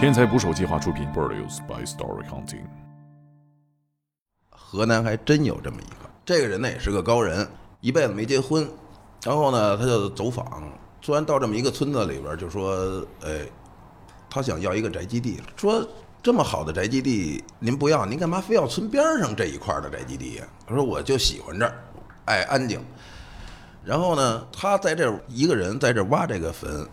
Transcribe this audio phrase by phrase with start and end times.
[0.00, 2.64] 天才捕手计划出品，Produced by Story Hunting。
[4.48, 7.46] 河南还真有这么一个，这个人呢也是个高人，
[7.82, 8.66] 一辈子没结婚，
[9.22, 13.46] 然后呢他就走访，突然到这么一个村子里边，就说，哎，
[14.30, 15.86] 他想要一个宅基地，说
[16.22, 20.48] 这么好的宅基地您不要，您干嘛非要村边上这一块的宅基地呀？
[20.66, 21.74] 他说我就喜欢这儿，
[22.24, 22.82] 爱安静。
[23.84, 26.88] 然后呢，他在这一个人在这挖这个坟，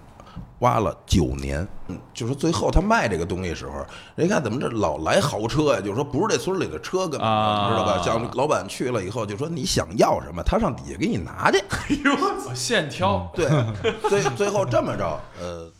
[0.59, 1.67] 挖了九年。
[1.89, 3.85] 嗯，就是最后他卖这个东西时候，
[4.15, 5.79] 人看怎么这老来豪车呀？
[5.79, 8.01] 就是说不是这村里的车，根本啊知道吧？
[8.03, 11.57] 像老板去了以后就说你想要什么，他上底下给你拿去。
[11.71, 13.47] 哎呦现挑，对，
[14.09, 15.71] 最最后这么着，呃，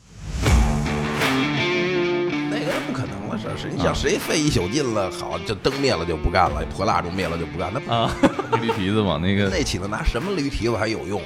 [2.86, 8.12] 不可能了，是是，你想谁费一宿劲了，好，这灯灭了就不干了，破蜡烛灭了就不干，那啊，
[8.62, 11.22] 驴蹄子往那个那起子拿什么驴蹄子还有用？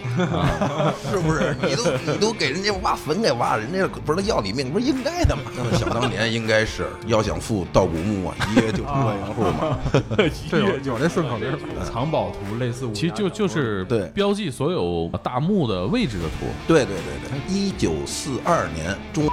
[1.09, 1.55] 是不是？
[1.61, 1.83] 你都
[2.13, 5.43] 你都给人家挖坟给挖，人家不是要你命，不是应该的吗？
[5.77, 9.77] 想当年应该是要想富盗古墓啊，一月就出万元户嘛。
[10.49, 11.49] 这有有这顺口溜，
[11.85, 16.47] 藏宝图类似其实就就是对标记所有大墓的位置的图。
[16.67, 19.27] 对对对对，一九四二年中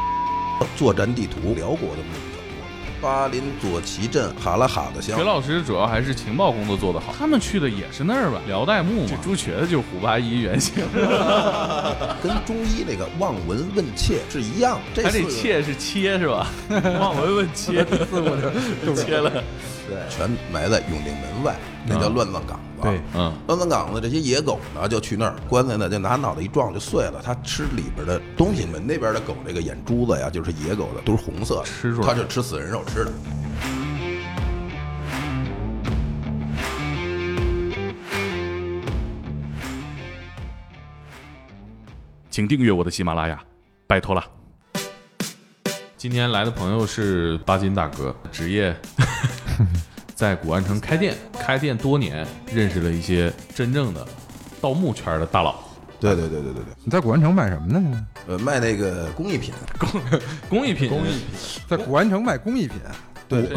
[0.77, 5.25] 作战地图，辽国的墓比较多，巴林左旗镇哈拉哈的乡薛。
[5.25, 8.41] 老师主要还是情报工作做得好，他们去的也是那儿吧？
[8.47, 10.85] 辽代墓嘛，这朱瘸子就是胡八一原型，
[12.23, 16.49] 跟中医那个望闻问切是一样，这还得切是切是吧？
[17.01, 18.53] 望闻问切， 四五的
[18.85, 19.43] 就切了。
[19.89, 22.83] 对全埋在永定门外，那叫乱葬岗子。
[22.83, 27.23] 对嗯，乱葬岗子这些野狗呢，就去那儿，棺材呢就拿脑袋一撞就碎了。
[27.25, 33.13] 它吃里边的东西，门那边的狗这个眼珠子呀，就是野狗的，都是红色的，吃它就吃死人肉吃的。
[42.31, 43.41] 请订阅我的喜马拉雅，
[43.89, 44.25] 拜托了。
[45.97, 48.73] 今天来的朋友是巴金大哥，职业
[50.15, 54.07] 在古玩城开店，开店多年，认识了一些真正的
[54.61, 55.57] 盗墓圈的大佬。
[56.01, 58.07] 对对对对对对，你在古玩城卖什么呢？
[58.29, 60.01] 呃，卖那个工艺品，工
[60.49, 61.21] 工艺品，工艺品。
[61.69, 62.77] 在古玩城卖工艺品，
[63.29, 63.49] 对你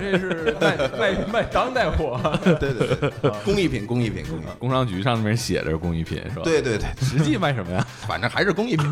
[0.00, 4.48] 这是 卖卖卖当代货，对对对，工艺品，工艺品，工艺品。
[4.58, 7.86] 工商局上面写着工艺品是吧？，对对对，实际卖什么呀？
[8.06, 8.86] 反正还是工艺品。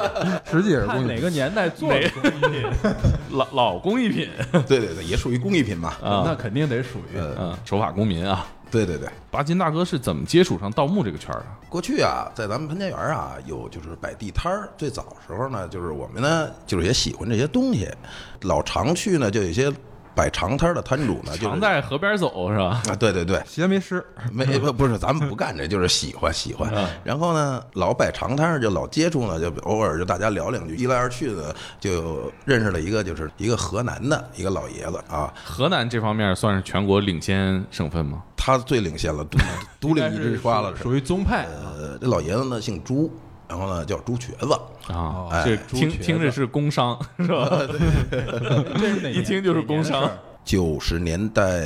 [0.50, 1.14] 实际也是工艺品。
[1.14, 2.64] 哪个年代做的工艺品，
[3.30, 4.28] 老老工艺品
[4.66, 5.90] 对对对，也属于工艺品嘛。
[6.02, 8.46] 啊，那肯定得属于嗯，守法公民啊。
[8.70, 11.46] 对对对，巴金大哥是怎么接触上盗墓这个圈儿的？
[11.68, 14.68] 过去啊，在咱们潘家园啊，有就是摆地摊儿。
[14.76, 17.88] 最早时候呢，就是我们呢，就是也喜欢这些东西，
[18.42, 19.72] 老常去呢，就有一些
[20.20, 22.82] 摆长摊的摊主呢，就是常在河边走是吧？
[22.90, 26.70] 啊，对对对，鞋没湿，没不不是，咱们不干这，就是喜欢喜欢。
[27.02, 38.22] 然后呢，老摆长摊儿就老接触呢，就偶尔就大家聊两句，一来二去的就认识了一个，就是一个河南的一个老爷子啊，河南这方面算是全国领先省份吗？
[38.36, 39.38] 他最领先了，独
[39.80, 40.76] 独领一枝花了。
[40.76, 41.46] 属于宗派。
[41.46, 43.10] 呃，这老爷子呢姓朱，
[43.48, 44.48] 然后呢叫朱瘸子。
[44.90, 47.48] 啊，哎这听听着是工伤是吧？
[48.10, 50.10] 这是哪一听就是工商。
[50.50, 51.62] 九十年代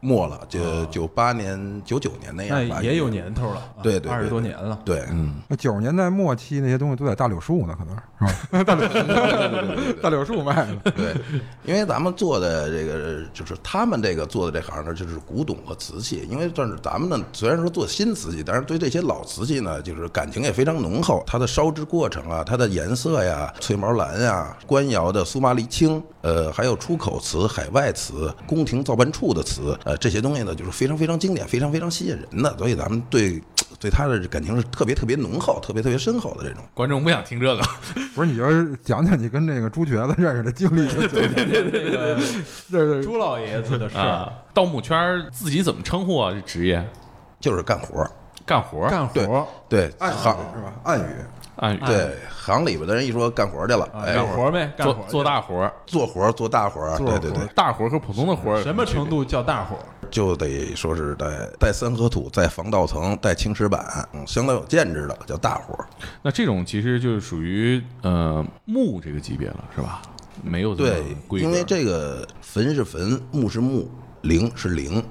[0.00, 4.78] 末了，就九八年、九九年那那样吧，也有年头了，啊对对对二十多年了。
[4.84, 8.64] 对，嗯，那九十年代末期那些东西都在大柳树呢，可能是是吧？
[8.68, 11.14] 大柳树大柳树卖的，对，
[11.64, 16.28] 因为咱们做的这个就是他们这个做的这行呢，就是古董和瓷器。
[16.30, 21.24] 因为但是咱们呢，虽然说做新瓷器，但是对这些老瓷器呢，就是感情也非常浓厚。
[21.26, 32.54] 它的烧制过程啊，它的颜色呀，翠毛蓝呀，官窑的苏麻离青，呃，还有出口词、海外词、宫廷造办处的词，呃，这些东西呢，就是非常非常经典、非常非常吸引人的。
[32.58, 33.42] 所以咱们对
[33.80, 36.62] 对他的感情是特别特别浓厚、特别特别深厚的这种。
[36.74, 37.62] 观众不想听这个，
[38.14, 38.30] 不是？
[38.30, 41.08] 你要是讲讲你跟那个朱瘸子认识的经历就行。
[41.08, 42.16] 对对对对对，
[42.70, 43.96] 这是朱老爷子的事
[44.52, 46.30] 盗墓圈儿自己怎么称呼啊？
[46.30, 46.86] 这职业
[47.40, 48.10] 就是干活儿，
[48.44, 50.74] 干活儿，干活儿对，暗语行是吧？
[50.84, 51.04] 暗语
[51.58, 59.84] 暗语对，行里边的人一说干活去了，哎，干活呗，干做活做大活儿，做活儿做大活儿，对对对，大活儿和普通的活儿什么程度叫大活儿？
[60.10, 61.26] 就得说是带
[61.58, 65.86] 带三合土、带防盗层、带青石板，嗯，相当有建制的叫大活儿。
[66.22, 70.00] 那这种其实就是属于呃木这个级别了，是吧？
[70.42, 70.88] 没有这么
[71.28, 73.90] 对，因为这个坟是坟，墓是墓，
[74.22, 75.02] 陵是陵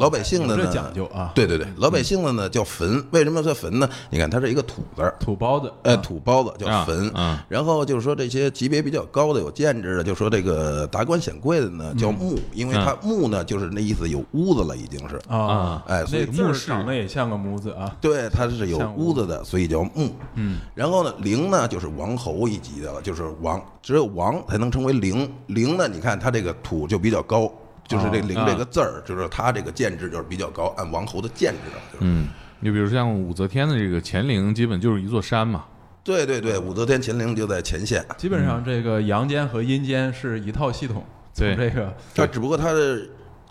[0.00, 3.88] 老百姓的呢讲究啊，对对对，老百姓的呢叫坟，为什么叫坟呢？
[4.10, 7.08] 你看它是一个土字儿，土包子，哎，啊土包子叫啊坟。
[7.10, 15.20] 啊然后就是说这些级别比较高的有建制的，就说这个达官显贵的呢叫墓，因为它墓呢就是那意思有屋子了，已经是。
[15.28, 19.04] 啊，哎，所以墓长得也像个模子啊，对，它是有屋。
[19.04, 20.10] 屋子的，所以叫墓。
[20.34, 25.30] 嗯，然后呢，陵呢就是王侯一级的了，就是王，只有王才能称为陵。
[25.48, 27.52] 陵呢，你看它这个土就比较高，
[27.86, 31.98] 就是这“陵”这个字儿，就是它这个建制就是比较高，按王侯的建制的。
[32.00, 32.28] 嗯，
[32.60, 35.64] 你比如像武则天的这个乾陵，基本就是一座山嘛。
[36.02, 43.00] 对对对，武则天乾陵就在前线，基本上这个阳间和阴间是一套系统，从对这个它只不过它的。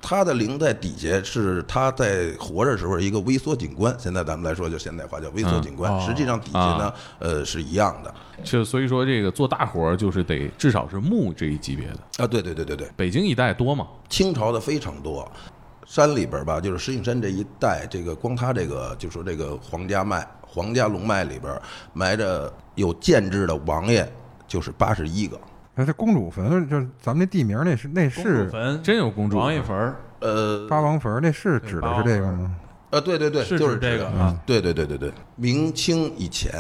[0.05, 8.13] 它的陵在底下是他在活着时候一个微缩景观，现在咱们来说就现代化叫微缩景观，实际上底下呢，呃是一样的
[8.43, 12.23] 就所以说，这个做大活儿就是得至少是墓这一级别的。
[12.23, 12.27] 啊。
[12.27, 13.87] 对对对对对，北京一带多吗？
[14.09, 15.25] 清朝的非常多，
[15.85, 21.61] 山里边儿吧，就是石景山这一带，这个光它这个就说这个皇家脉、皇家龙脉里边儿
[21.93, 24.05] 埋着有建制的王爷，
[24.49, 25.39] 就是八十一个。
[25.75, 32.55] 哎，这公主坟就是咱们那地名那是那公主是坟、真有公主王爷坟儿，呃八王坟，那是指的是这个吗？
[32.91, 36.53] 呃，对对对，是就是这个啊，对对对对对，明清以前，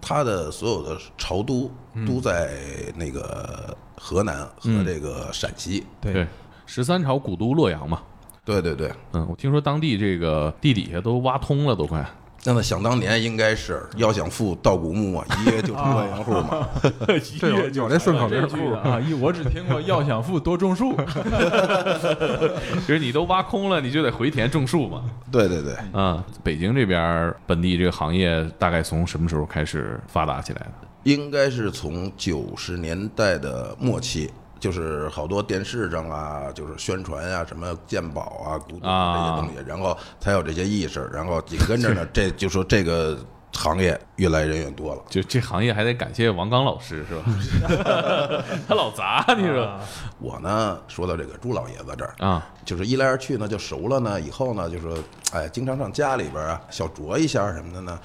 [0.00, 1.68] 它的所有的朝都
[2.06, 2.52] 都在
[2.94, 5.84] 那个河南和这个陕西。
[6.00, 6.24] 对，
[6.64, 8.00] 十三朝古都洛阳嘛。
[8.44, 12.04] 对对对，嗯，我听说当地这个地底下都挖通了，都快。
[12.44, 16.68] 那么想当年应该是要想富盗古墓啊，一夜就成万元户嘛。
[17.38, 20.96] 这有有这顺口溜这句啊，一我只听过要想富多种树，
[22.86, 25.04] 就是你都挖空了，你就得回田种树嘛。
[25.30, 30.72] 对对对，啊，北京这边儿本地这个行业大概从什么时候开始发达起来的？
[31.04, 34.30] 应该是从九十年代的末期，
[34.62, 43.18] 就是好多电视上啊，就是宣传啊，什么鉴宝啊、古董这些东西，然后才有这些意识，然后紧跟着呢， 这就说这个
[43.52, 45.02] 行业越来人越多了。
[45.08, 47.24] 就这行业还得感谢王刚老师是吧？
[48.66, 49.78] 他老砸，你说
[50.18, 52.46] 我呢，说到这个朱老爷子这儿，啊？
[52.64, 54.20] 就是一来二去呢，就熟了呢。
[54.20, 54.96] 以后呢，就说，
[55.32, 57.98] 哎，经常上家里边啊，小酌一下什么的呢，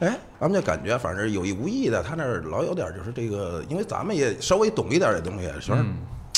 [0.00, 5.84] 哎，咱们就感觉反正有意无意的，他那儿老有点就是这个，因为咱们也稍微懂一点的东西，全是，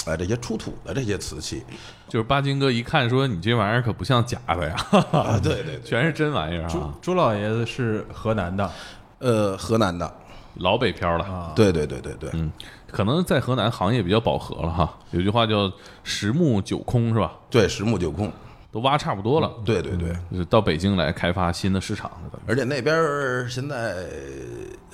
[0.07, 1.63] 哎，这些出土的这些瓷器
[2.09, 4.75] 就是巴金哥一看说你这玩意儿可不像假的呀，
[5.13, 8.71] 啊，对 对对，全是真玩意儿朱啊，朱老爷子是河南的
[9.21, 10.15] 呃，河南的，
[10.57, 11.25] 老北漂了。
[11.25, 12.53] 啊，对对对对对，嗯，
[12.91, 14.95] 可能在河南行业比较饱和了哈。
[15.13, 15.73] 有句话叫
[16.05, 17.33] “十木九空”是吧？
[17.49, 18.31] 对，十木九空，
[18.75, 22.41] 都挖差不多了，对对对，就是到北京来开发新的市场了。
[22.45, 24.05] 而且那边儿现在，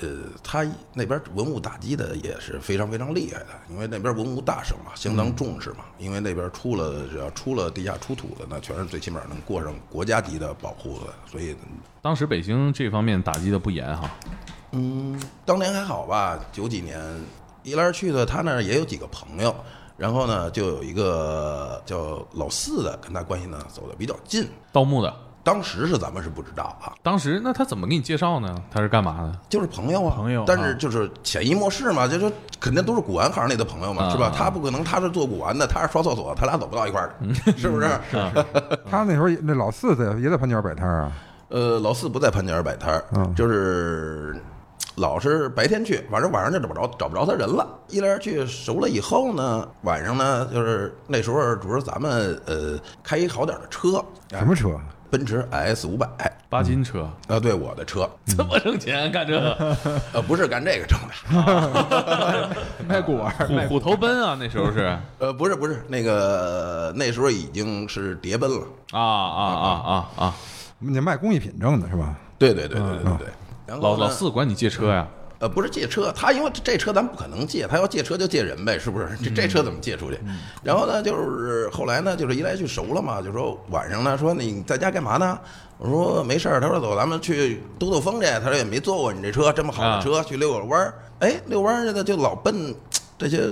[0.03, 5.77] 呃，他那边文物打击的也是非常非常厉害的，因为那边文物大省嘛，相当重视嘛。
[5.97, 11.07] 因为那边出了只要出了地下出土的，那全是最起码能过上国家级的保护的。
[11.27, 11.57] 所以，
[12.03, 14.11] 当时北京这方面打击的不严哈，
[14.73, 17.01] 嗯，当年还好吧，九几年
[17.63, 19.57] 一来二去的，他那儿也有几个朋友。
[20.01, 24.49] 然后呢，就有一个叫老四的，跟他关系呢走的比较近。
[24.73, 25.15] 盗墓的。
[25.43, 28.55] 当时是咱们是不知道啊，当时那他怎么给你介绍呢？
[28.71, 29.39] 他是干嘛的？
[29.49, 34.31] 就是朋友啊，朋友啊但是就是潜移默示嘛，就是肯定都是古玩行里的朋友嘛，啊是吧？
[34.35, 37.89] 他不可能他是做古玩的，他是刷厕所，他俩走不到一块儿去， 是不是？
[38.91, 41.13] 他那时候那老四在也在潘家园摆摊儿啊，
[41.49, 43.03] 呃，老四不在潘家园摆摊
[43.35, 44.41] 就是
[45.01, 47.67] 老是白天去，反正晚上就找不着找不着他人了。
[47.89, 54.79] 一来二去熟了以后呢，晚上呢，就是那时候主要咱们呃开一好点的车，什么车？
[55.11, 56.07] 奔驰 S 五百
[56.49, 59.77] 八斤车，啊，对我的车，这么挣钱干这个？
[60.15, 62.51] 呃，不是干这个挣的，
[62.87, 68.65] 卖古玩儿， 虎虎头奔啊，那时候是呃，不是不是，那个那时候已经是叠奔了。
[68.93, 70.35] 啊啊啊啊啊！
[70.79, 72.15] 你卖工艺品挣的是吧？
[72.39, 73.27] 对对对对对对对。
[73.71, 75.07] 然后老老四管你借车呀？
[75.39, 79.09] 呃不是借车，他因为这车咱不可能借，他要借车就借人呗，是不是？
[79.23, 80.19] 这这车怎么借出去？
[80.63, 85.39] 然后呢，就是后来呢，就是一来去熟了嘛，就说晚上呢，说你在家干嘛呢？
[85.79, 88.27] 我说没事儿，他说走，咱们去兜兜风去。
[88.27, 90.95] 他说也没坐过你这车，这么好的车，去遛个弯儿。
[91.21, 92.75] 哎，遛弯儿去的就老奔
[93.17, 93.49] 这些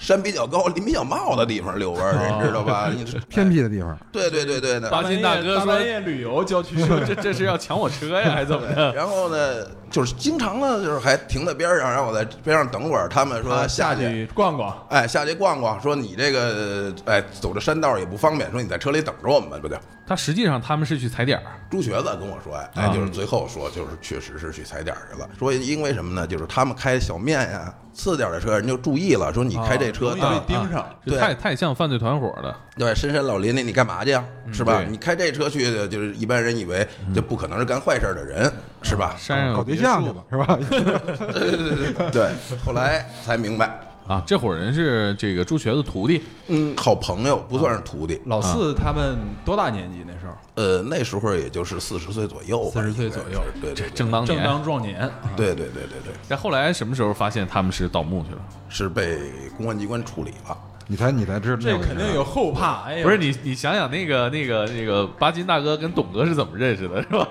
[0.00, 2.88] 山比较高、林比较茂的地方遛弯儿，你知道吧？
[2.96, 4.88] 你偏僻的地方，对对对对的。
[4.90, 8.92] 八斤大哥说大半夜旅游郊区， 说这这是要抢我车呀，还怎么的？
[8.96, 13.08] 然后呢，就是经常呢，就是还停在边上，让我在边上等会儿。
[13.10, 15.78] 他们说啊下下去，去逛逛，哎，下去逛逛。
[15.82, 19.76] 说你这个，哎，走这山道也不方便，说你在车里等着我们吧，不就？
[20.10, 25.30] 他实际上他们是去踩点儿，朱瘸子跟我说，哎，就是最后说，就是确实是去踩点儿去了。
[25.38, 26.26] 说因为什么呢？
[26.26, 30.84] 就是他们开小面呀、次点儿的车，人就注意了，说你开这车，容易啊被盯上。
[31.04, 32.58] 对太太像犯罪团伙了。
[32.76, 34.24] 对，深山老林里你干嘛去呀？
[34.52, 34.82] 是吧？
[34.88, 38.52] 你开这车去，就是一般人以为这不可能是干坏事儿的人，
[38.82, 39.14] 是吧？
[39.16, 40.58] 山上搞对象去吧，是吧？
[40.68, 42.30] 对对对对对，
[42.66, 50.32] 后来才明白，啊，这伙人是这个朱瘸子徒弟，嗯，好朋友不算是徒弟，老四他们多大年纪那时候？
[50.56, 54.44] 呃，那时候也就是四十岁左右吧，40岁左右对对对正正当年。
[54.44, 55.08] 当壮年。
[55.36, 58.40] 对对对对对，但后来什么时候发现他们是盗墓去了？
[58.68, 59.18] 是被
[59.56, 60.56] 公安机关处理了。
[60.90, 62.82] 你才你才知道这肯定有后怕。
[62.82, 67.28] 哎，不是你，你想想那个那个那个巴金大哥跟董哥是怎么认识的，是吧？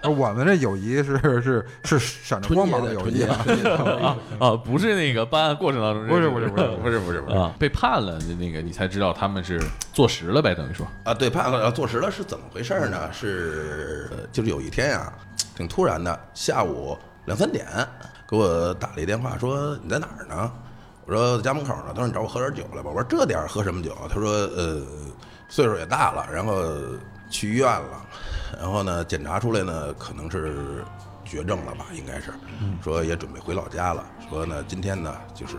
[0.08, 3.44] 我们这友谊是是是闪着光芒的友谊啊！
[4.00, 9.60] 啊啊，不是那个办案过程当中不是，不是不是不是不是不是啊，被判了那个你才知道他们是
[9.92, 13.12] 坐实了呗，等于说啊，对，判了坐实了是怎么回事呢？
[13.12, 15.12] 是呃就是有一天呀、
[15.54, 17.66] 挺突然的，下午两三点
[18.26, 20.50] 给我打了一电话，说你在哪儿呢？
[21.06, 21.86] 我说在家门口呢。
[21.88, 22.90] 他说你找我喝点酒来吧。
[22.90, 23.96] 我说这点儿喝什么酒？
[24.08, 24.82] 他说呃，
[25.48, 26.62] 岁数也大了，然后
[27.30, 28.06] 去医院了，
[28.60, 30.84] 然后呢检查出来呢可能是
[31.24, 32.32] 绝症了吧，应该是，
[32.82, 34.04] 说也准备回老家了。
[34.28, 35.56] 说呢今天呢就是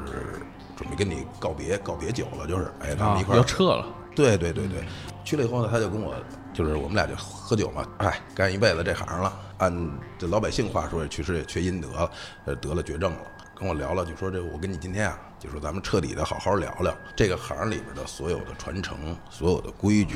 [0.75, 3.86] 准备跟你告别告别酒了，就是哎咱们一块儿、要撤了。
[4.13, 4.83] 对对对对，
[5.24, 6.13] 去了以后呢，他就跟我，
[6.53, 12.12] 就是我们俩就喝酒嘛，哎，干一辈子这行了，按这老百姓话说，确实也缺阴德了，
[12.45, 13.19] 呃，得了绝症了。
[13.55, 20.15] 跟我聊了，就说这我跟你今天啊，就说咱们彻底的好好聊聊这个行里边的所有的传承，所有的规矩，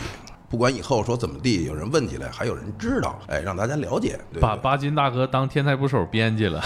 [0.50, 4.20] 不管以后说怎么地，有人问起来，还有人知道，哎，让大家了解。
[4.32, 6.62] 对对把巴金大哥当天才捕手编辑了，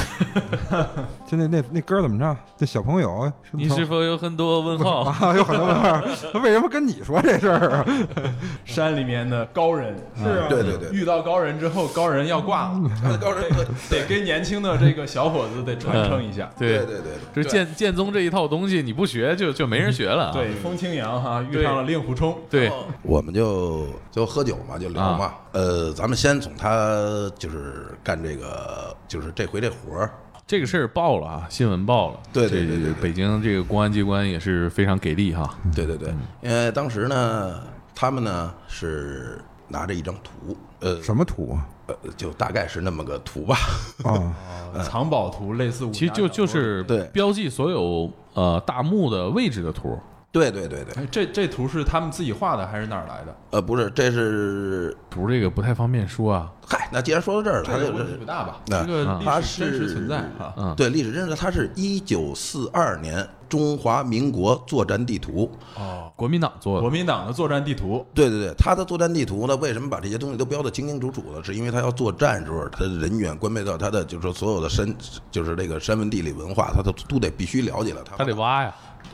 [1.26, 2.36] 就那那那歌怎么唱？
[2.58, 5.02] 这小朋友，你是否有很多问号？
[5.10, 5.34] 啊？
[5.36, 6.02] 有很多问号，
[6.34, 7.86] 他为什么跟你说这事儿啊？
[8.66, 13.44] 山里面的高人是啊，对对对遇到高人之后，高人要挂了，高人
[13.90, 16.50] 得跟年轻的这个小伙子得传承一下。
[16.58, 20.32] 对对对对对，就剑剑宗这一套东西，你不学就就没人学了啊。
[20.34, 22.72] 对，风清扬哈遇上了令狐冲，对，
[23.04, 23.79] 我们就
[24.12, 25.34] 就喝酒嘛，就聊嘛。
[25.52, 30.12] 呃，咱们先从他就是干这个，就是这回这活儿，
[30.48, 32.20] 这个事儿报了啊，新闻报了。
[32.34, 35.58] 对对对对对这北京这个公安机关也是非常给力哈。
[35.76, 37.62] 对对对，因为当时呢，
[37.94, 41.68] 他们呢是拿着一张图，呃，什么图啊？
[41.88, 43.58] 呃，就大概是那么个图吧。
[44.04, 44.36] 啊，
[44.74, 49.98] 呃 藏宝图类似其实就就是对标记所有呃大墓的位置的图。
[50.32, 53.36] 对对对对，哎，这这图是他们自己画的还是哪儿来的？
[53.52, 56.52] 呃，不是，这是，图这个不太方便说啊。
[56.68, 58.26] 嗨，那既然说到这儿了，它就这个问题不。
[58.26, 58.62] 大吧？
[58.68, 60.54] 那这个它历史真实存在啊。
[60.56, 65.52] 嗯，对历史真实，它是一九四二年中华民国作战地图。
[65.76, 66.82] 哦，国民党做的。
[66.82, 71.44] 国民党的作战地图，对对对，他的作战地图呢，为什么把这些东西都标的清清楚楚的？
[71.44, 74.96] 是因为他要作战时候，他的人员关配到他的，就是说所有的山，
[75.32, 78.04] 就是这个山文地理文化，他都都得必须了解了。
[78.04, 78.72] 他他得挖呀，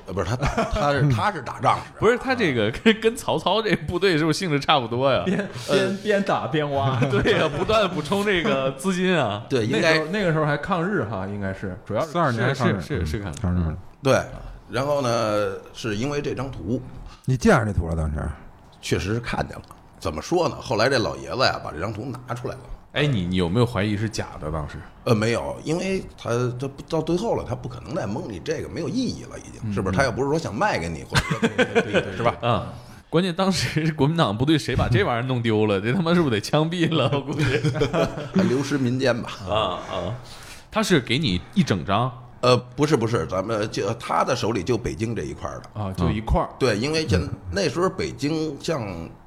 [0.07, 5.23] 呃，不是他，他是他是打仗时，不是他这个跟跟曹操这部队是不是性质差不多呀？
[5.25, 6.99] 边边边打边挖。
[7.09, 9.45] 对呀，不断地补充这个资金啊。
[9.49, 13.75] 对，应那时该候那个时候还抗日哈，应该是主要是四二年是抗日是是抗日。
[14.03, 14.21] 对。
[14.69, 16.81] 然后呢，是因为这张图
[17.25, 17.95] 你见着这图了？
[17.95, 18.17] 当时
[18.81, 19.63] 确实是看见了。
[19.99, 20.55] 怎么说呢？
[20.59, 22.61] 后来这老爷子呀，把这张图拿出来了。
[22.95, 24.49] 哎，你你有没有怀疑是假的？
[24.49, 29.97] 当时呃，没有，因为他这不到最后了，他不可能再蒙你这个，没有意义了，已经是不是？
[29.97, 32.35] 他又不是说想卖给你，或者 说是吧？
[32.41, 32.65] 嗯，
[33.09, 37.11] 关键当时国民党部队谁把这玩意儿弄丢了，这他妈是不是得枪毙了？
[37.13, 37.43] 我估计
[38.33, 39.29] 还流失民间吧？
[39.47, 39.53] 啊
[39.91, 40.15] 啊，
[40.71, 42.11] 他是给你一整张
[42.41, 45.81] 呃，不是不是，咱们就他的手里就北京这一块儿的。
[45.81, 46.47] 啊，就一块儿。
[46.59, 47.19] 对，因为现
[47.51, 48.81] 那时候北京像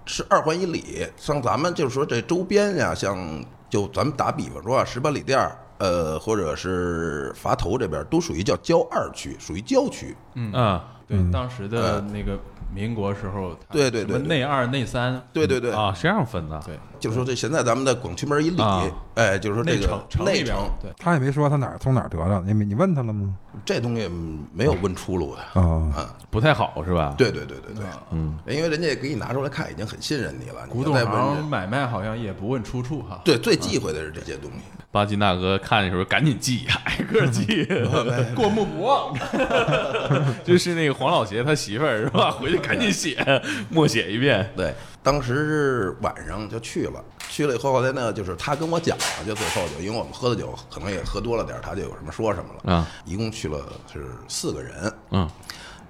[0.06, 10.16] 是二环以里，像咱们就是说这周边呀，像就咱们打比方说啊，十八里店儿，呃，或者是垡头这边，都属于叫郊二区，属于郊区。
[10.52, 10.94] 啊。
[11.08, 12.38] 对，当时的那个
[12.70, 16.60] 民国时候，对对对对什么内二内三，对对对，啊，是这样分的。
[16.66, 23.34] 对，就是说这现在咱们的广渠门以里啊，哎，就是说这个内城城里边内城，对，他也没说他哪儿从哪儿得的，你没你问他了吗？
[23.64, 24.08] 这东西
[24.52, 25.60] 没有问出路的。
[25.60, 27.14] 啊，不太好是吧？
[27.18, 30.66] 对对对对对，嗯，因为人家给你拿出来看，已经很信任你了。
[30.66, 33.20] 你古董要再问行人，买卖好像也不问出处哈。
[33.24, 34.58] 对，最忌讳的是这些东西。
[34.90, 37.66] 巴金大哥看的时候赶紧记，挨个记，
[38.34, 39.14] 过目不忘，
[40.44, 42.30] 就是那个黄老邪他媳妇儿是吧？
[42.30, 43.16] 回去赶紧写，
[43.68, 44.50] 默写一遍。
[44.56, 44.72] 对，
[45.08, 52.74] 当时是晚上就去了，去了以后后来呢，就是他跟我讲了，就最后就因为我们喝的酒可能也喝多了点，他就有什么说什么了。
[52.74, 53.58] 啊，一共去了
[53.90, 55.30] 是四个人，嗯，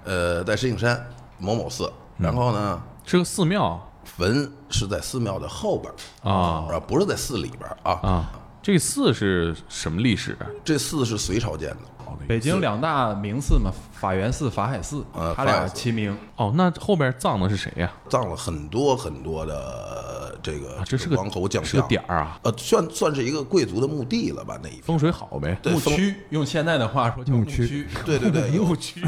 [0.05, 1.05] 呃，在石景山
[1.37, 6.65] 某某寺，然后呢，是个寺庙，坟是在寺庙的后边儿啊。
[6.71, 7.99] 啊，不是在寺里边儿啊。
[8.01, 10.47] 啊，这寺是什么历史啊？
[10.63, 16.15] 这寺是隋朝建的，北京两大名寺嘛，法源寺、法海寺，呃他俩齐名。
[16.35, 17.91] 哦，那后边葬的是谁呀？
[18.09, 24.59] 葬了很多很多的这个啊，这是个王侯将是个相，点儿啊，呃，算算是一个贵族的墓地了吧？
[24.63, 25.57] 那一风水好呗。
[25.65, 27.87] 墓区，用现在的话说叫牧牧区区。
[28.05, 29.01] 对对对， 墓区，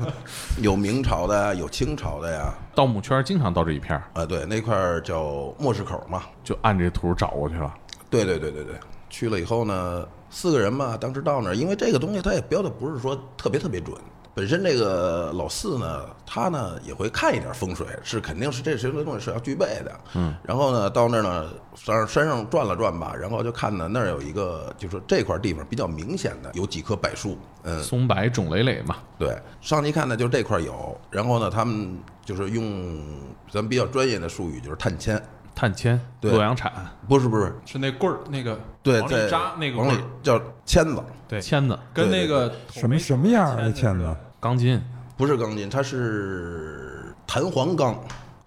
[0.60, 6.22] 有明朝的，有清朝的呀，盗墓圈经常到这一片儿，啊，对，那块儿叫莫市口嘛。
[6.44, 7.72] 就按这图找过去了。
[8.08, 8.74] 对对对对对，
[9.10, 13.96] 去了以后呢，四个人嘛，当时到那儿，因为这个东西它也标的不是说特别特别准。
[14.34, 19.98] 本身这个老四呢，他呢也会看一点风水，是肯定是这些东西是要具备的。
[20.12, 33.02] 嗯，然后呢，到那儿呢，上山上转了转吧，然后就看呢那儿有一个，就是这块地方比较明显的有几棵柏树，嗯，松柏种累累嘛，对，上去一看呢，就这块有，然后呢，他们就是用
[33.50, 35.18] 咱们比较专业的术语，就是探签，
[35.56, 36.30] 碳铅、对。
[36.30, 36.70] 洛阳铲、
[37.08, 44.14] 不是不是，是那棍儿，那个对，往里在扎那个往里棍儿，叫签子，对，签子、跟那个什么什么样儿的签子？
[44.38, 44.80] 钢筋。
[45.16, 47.98] 不是钢筋，它是弹簧钢，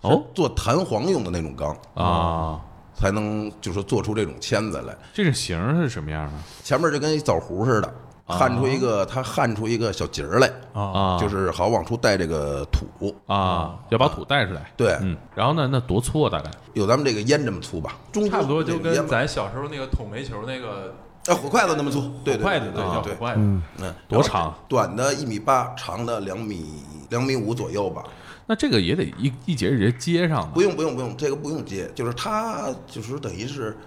[0.02, 0.12] 哦？
[0.12, 2.62] 是做弹簧用的那种钢，啊，
[2.94, 4.96] 才能就是做出这种签子来。
[5.12, 6.34] 这个形儿是什么样的？
[6.64, 7.92] 前面就跟一枣核似的，
[8.30, 12.88] 焊出一个，它焊出一个小节儿来，啊，就是好往出带这个土。
[13.26, 14.72] 啊，要把土带出来。
[14.78, 16.30] 对，嗯，然后呢，那多粗啊？
[16.30, 20.94] 大概有咱们这个烟这么粗吧，中差不多就跟咱小时候那个捅煤球那个
[21.28, 23.40] 啊火筷子那么粗，对对筷子，对对叫火筷子。
[23.40, 24.54] 嗯，嗯，多长？
[24.68, 26.66] 短的一米八，长的两米
[27.10, 28.04] 两米五左右吧。
[28.46, 33.78] 那这个也得一一节一节接上的不用不用不用，这个不用接，就是它就是等于是，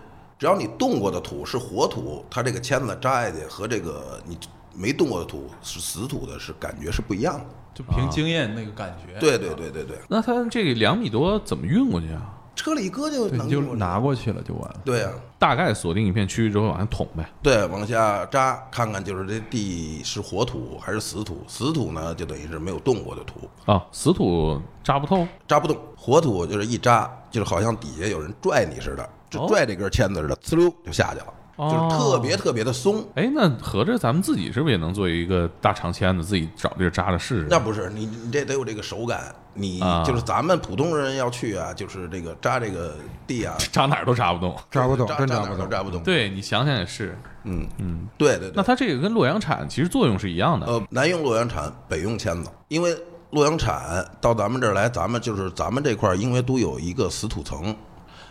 [0.43, 4.37] 只要你动过的土是活土，它这个签子扎下去和这个你
[4.75, 7.45] 没动过的土是死土的，是感觉是不一样的。
[7.73, 9.17] 就凭经验那个感觉。
[9.21, 12.35] 对对对对对，那它这个两米多怎么运过去啊？
[12.57, 14.81] 车里一搁就能，就拿过去了就完了。
[14.85, 17.25] 对啊，大概锁定一片区域之后往下捅呗。
[17.41, 21.45] 对，往下扎，看看就是这地是活土还是死土。
[21.47, 25.25] 死土呢，就等于是没有动过的土，啊，死土扎不透。
[25.47, 31.27] 扎不动；活土就是一扎，就是好像底下有人拽你似的，就哦拽这根签子似的，呲溜就下去了，
[31.59, 33.03] 就是特别特别的松。
[33.15, 37.47] 哎，那合着咱们自己是不是也能做一个大长签子，自己找地儿扎着试试？
[37.49, 39.35] 那不是你，你这得有这个手感。
[39.55, 42.95] 你啊就是咱们普通人要去啊，就是这个扎这个
[43.27, 44.57] 地啊， 扎哪儿都扎不动。
[44.71, 45.55] 扎不动，扎扎哪真扎不动。
[45.55, 48.53] 儿都扎不动。，对你想想也是，嗯，嗯，对对对。
[48.55, 50.67] 那它这个跟洛阳铲其实作用是一样的。
[50.67, 52.97] 呃，南用洛阳铲，北用签子，因为
[53.33, 57.77] 洛阳铲到咱们这儿来，咱们就是咱们这块儿，因为都有一个死土层。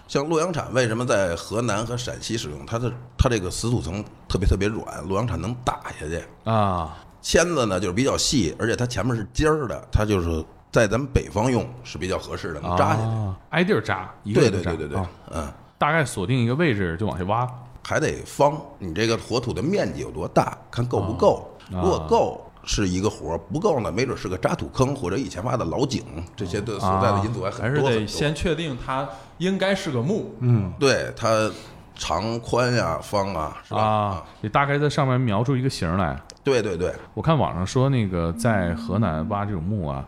[0.07, 2.65] 像洛阳铲为什么在河南和陕西使用？
[2.65, 6.23] 它的它这个死土层特别特别软，洛阳铲能打下去。
[6.43, 13.01] 啊，签子呢就是比较细，而且它前面是尖儿的，它就是在咱们北方用是比较合适的，能扎下去。
[13.03, 15.47] 啊挨地儿扎，一个对一个扎对对对对啊，嗯。
[15.77, 17.49] 大概锁定一个位置就往下挖。
[17.83, 21.47] 还得方，你这个火土的面积有多大，看够不够。
[21.73, 26.03] 啊如果够是一个活儿，不够呢，没准是个渣土坑或者以前挖的老井，
[26.35, 28.07] 这些的所在的因素还还是得很多很多。
[28.07, 29.07] 先确定它
[29.39, 31.49] 应该是个墓，嗯，对它
[31.95, 33.81] 长宽呀、方啊，是吧？
[33.81, 36.19] 啊，你大概在上面描出一个形儿来。
[36.43, 40.03] 对对对，我看网上说那个在河南挖这种墓啊，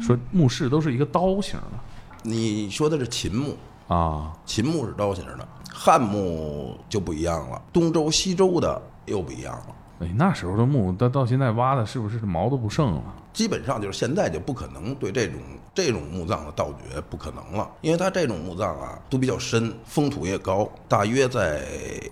[0.00, 1.78] 说墓室都是一个刀形的
[2.22, 3.56] 你说的是秦墓，
[3.88, 9.66] 啊，秦墓是刀形的，汉墓就不一样了，东周、西周的又不一样了。
[10.02, 13.02] 哎，那时候的墓到到现在挖的是不是毛都不剩了？
[13.32, 15.38] 基本上就是现在就不可能对这种
[15.72, 21.62] 这种墓葬的盗掘不可能了，因为它这种墓葬啊都比较深，封土也高，大约在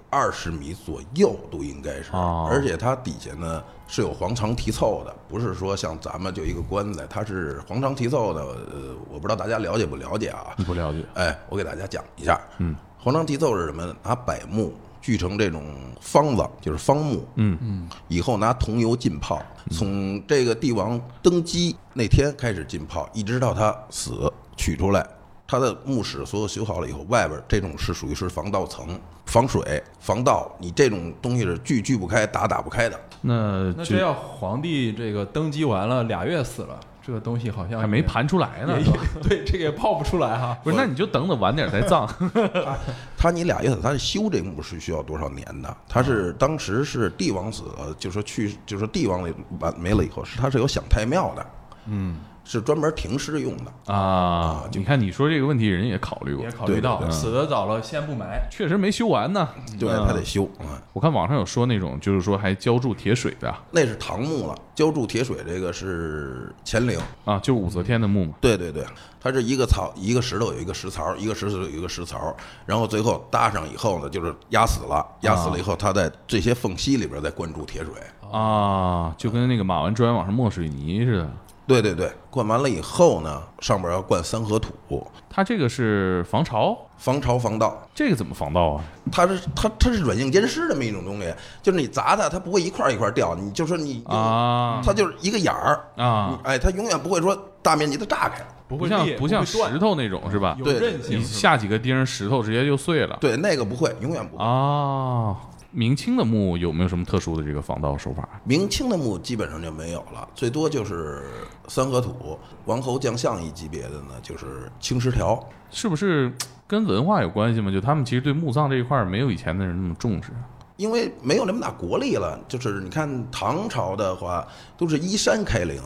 [0.08, 8.40] 二十米左右都应该是，哦而且它底下呢是有黄肠题凑的，不是说像咱们就一个棺材，它是黄肠题凑的。
[8.40, 10.54] 呃，我不知道大家了解不了解啊？
[10.64, 13.94] 不了解哎，我给大家讲一下，嗯，黄肠题凑是什么呢？
[14.02, 15.64] 拿柏木锯成这种
[16.00, 25.06] 方子，就是方木，嗯嗯，以后拿桐油浸泡，从这个帝王登基那天开始浸泡，一直到他死取出来。
[25.46, 33.00] 他的墓室所有修好了以后，外边这种是属于是防盗层，防水、防盗，你这种东西是锯锯不开、打打不开的。
[33.20, 38.76] 那那这要皇帝这个登基完了俩月死了，这个东西好像还没盘出来呢
[39.22, 40.58] 对，这个也泡不出来哈。
[40.64, 40.76] 不是？
[40.76, 42.08] 那你就等等晚点再葬。
[43.16, 45.76] 他你俩月子，他是修这墓是需要多少年的？
[45.88, 49.22] 他是当时是帝王死了，就说去，就说帝王
[49.60, 51.46] 完没了以后，是他是有享太庙的，
[51.86, 52.16] 嗯，
[52.50, 53.94] 是专门停尸用的。
[53.94, 58.44] 啊，你看你说这个问题，人也考虑过也，考虑到死的早了，先不埋。
[58.50, 59.48] 确实没修完呢。
[59.78, 60.82] 对，嗯他得修啊。
[60.92, 66.98] 我看网上有说那种，就是说还浇筑铁水的那是唐墓了，浇筑铁水这个是乾陵。
[67.24, 68.34] 啊，就是武则天的墓嘛。
[68.40, 68.84] 对对对，
[69.20, 72.34] 它是一个槽一个石头有一个石槽，一个石头有一个石槽，
[72.66, 77.92] 然后最后搭上以后呢，就是压死了，压死了以后，它在这些缝隙里边再灌注铁水。
[78.32, 81.30] 啊，就跟那个马完砖往上抹水泥似的。
[81.70, 87.80] 对对对，灌完了以后呢，上边要灌三合土，它这个是防潮，防潮防盗。
[87.94, 88.84] 这个怎么防盗啊？
[89.12, 98.44] 它是它它是软硬兼施这么一种东西，就是你砸它，它不会一块儿一块儿掉，你就说你啊它就是一个眼儿啊你哎，它永远不会说大面积的炸开。
[98.66, 100.56] 不不会裂像不像石头那种是吧？
[100.58, 103.16] 有对对韧性，你下几个钉，石头直接就碎了。
[103.20, 104.44] 对，那个不会，永远不会。
[104.44, 105.36] 啊，
[105.72, 108.28] 明清的墓有没有什么特殊的这个防盗手法？
[108.44, 111.24] 明清的墓基本上就没有了，最多就是
[111.68, 115.42] 三合土、王侯将相一级别的呢，就是青石条。
[115.70, 116.32] 是不是
[116.66, 117.70] 跟文化有关系吗？
[117.70, 120.30] 就他们其实对墓葬这一块儿没有以前的人那么重视。
[120.76, 124.46] 因为没有那么大国力了，就是你看唐朝的话，
[124.78, 125.78] 都是依山开陵，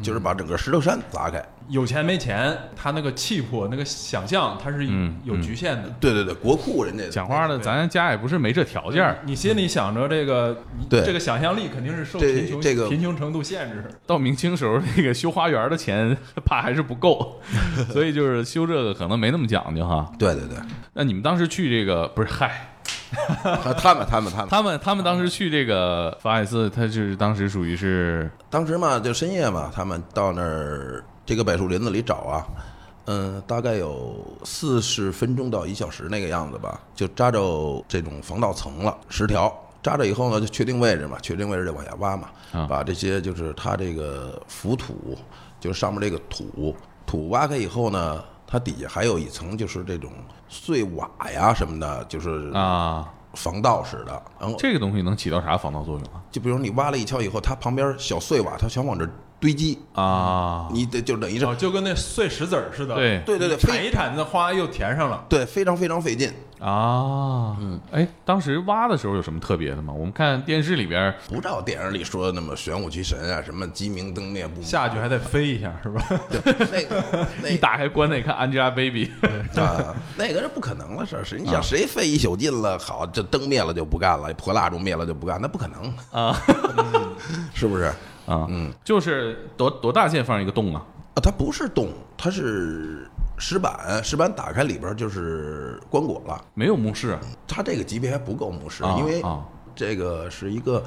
[0.00, 1.44] 就是把整个石头山砸开。
[1.68, 5.88] 有钱没钱，他那个气魄、那个想象，他是嗯有局限的。
[6.00, 13.84] 对对对，国库人家讲话的，咱家也不是没这条件儿，你心里想着这个，对这个想象力肯定是受贫穷这个贫穷程度限制。
[14.06, 17.40] 到明清时候，那个修花园的钱 怕还是不够，
[17.90, 20.10] 所以就是修这个可能没那么讲究哈。
[20.18, 20.58] 对对对，
[20.94, 22.71] 那你们当时去这个不是嗨，
[23.42, 32.46] 他他们他们他们，他们他们当时去这个法海寺，他就是当时属于是当时嘛就深夜嘛，他们到那儿这个柏树林子里找啊，
[33.06, 39.52] 嗯，大概有四十分钟到一小时那个样子吧，就扎着这种防盗层了，十条。
[39.82, 45.18] 扎着以后呢，就确定位置嘛，确定位置就往下挖嘛，啊把这些就是它这个浮土，
[45.58, 46.72] 就是上面这个土，
[47.04, 50.12] 土挖开以后呢，它底下还有一层就是这种
[50.52, 54.22] 碎瓦呀什么的，就是啊，防盗似的。
[54.38, 56.20] 然后这个东西能起到啥防盗作用啊？
[56.30, 59.10] 就比如你挖了一锹以后，它旁边小碎瓦，它想往这儿
[59.42, 62.94] 堆积，啊，你得就等于是哦，就跟那碎石子儿似的。
[62.94, 65.24] 对对对对，铲一铲子，花又填上了。
[65.28, 66.32] 对非常非常费劲。
[66.60, 69.92] 啊，嗯，哎，当时挖的时候有什么特别的吗？
[69.92, 76.00] 我们看电视里边儿不照电影里说的那么玄武奇神啊，什么鸡鸣灯灭不下去还得飞一下，是吧？
[76.30, 79.10] 对那个 那一打开棺材看 Angelababy，
[79.60, 81.24] 啊，那个是不可能的事儿。
[81.24, 86.40] 是你啊想谁费一宿劲了，好这灯灭了就不干了，破蜡烛灭了就不干，那不可能啊，
[87.52, 87.92] 是不是？
[88.26, 90.84] 啊，嗯就是多多大件放一个洞啊？
[91.14, 93.08] 啊，它不是洞，它是
[93.38, 96.42] 石板，石板打开里边就是棺椁了。
[96.54, 100.82] 没有墓室它这个级别还不够墓室，啊因为啊这个是一个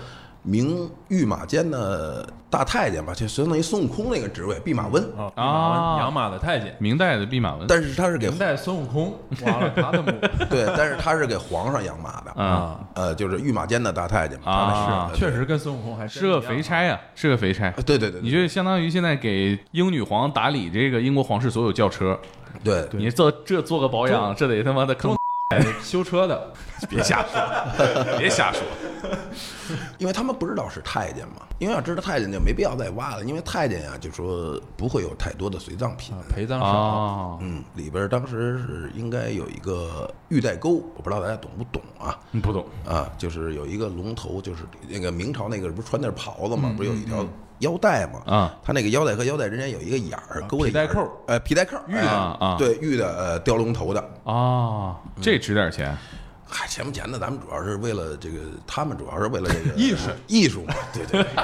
[0.45, 5.03] 明御马监的大太监吧，就相当于孙悟空那个职位，弼马温。
[5.17, 10.11] 啊，弼马啊温养马的太监，明代的弼马温但是他是给明代孙悟空挖了他的墓
[10.49, 15.11] 对，但是他是给皇上养马的，啊，呃，就是御马监的大太监嘛。
[15.11, 17.73] 是确实跟孙悟空还是个肥差呀，是个肥差。
[17.75, 22.17] 呃对对对，你就相当于现在给英女皇打理这个英国皇室所有轿车，
[22.63, 25.17] 对你做这做个保养，这得他妈的坑，
[25.81, 26.53] 修车的，
[26.87, 28.61] 别瞎说，别瞎说。
[29.97, 36.21] 因为他们不知道是太监嘛，因为要知道太监就没必要再挖了，因为太监呀就说不会有太多的随葬品啊。
[36.29, 36.65] 陪葬少。
[36.65, 42.17] 啊，嗯，里边当时是应该有一个玉带钩，我不知道大家懂不懂啊？
[42.41, 47.25] 不懂啊，就是有一个龙头，就是那个明朝那个不是穿那袍子嘛，不是有一条
[47.59, 48.21] 腰带嘛？
[48.25, 54.09] 啊，它那个腰带和腰带之间有一个眼儿，勾着眼儿皮带扣，呃，皮带扣，玉的对，玉的呃雕龙头的。
[54.25, 55.95] 啊，这值点钱
[56.57, 61.29] 嗨，钱不钱的，咱们主要是为了这个，他们主要是为了这个 艺术艺术嘛，对对对。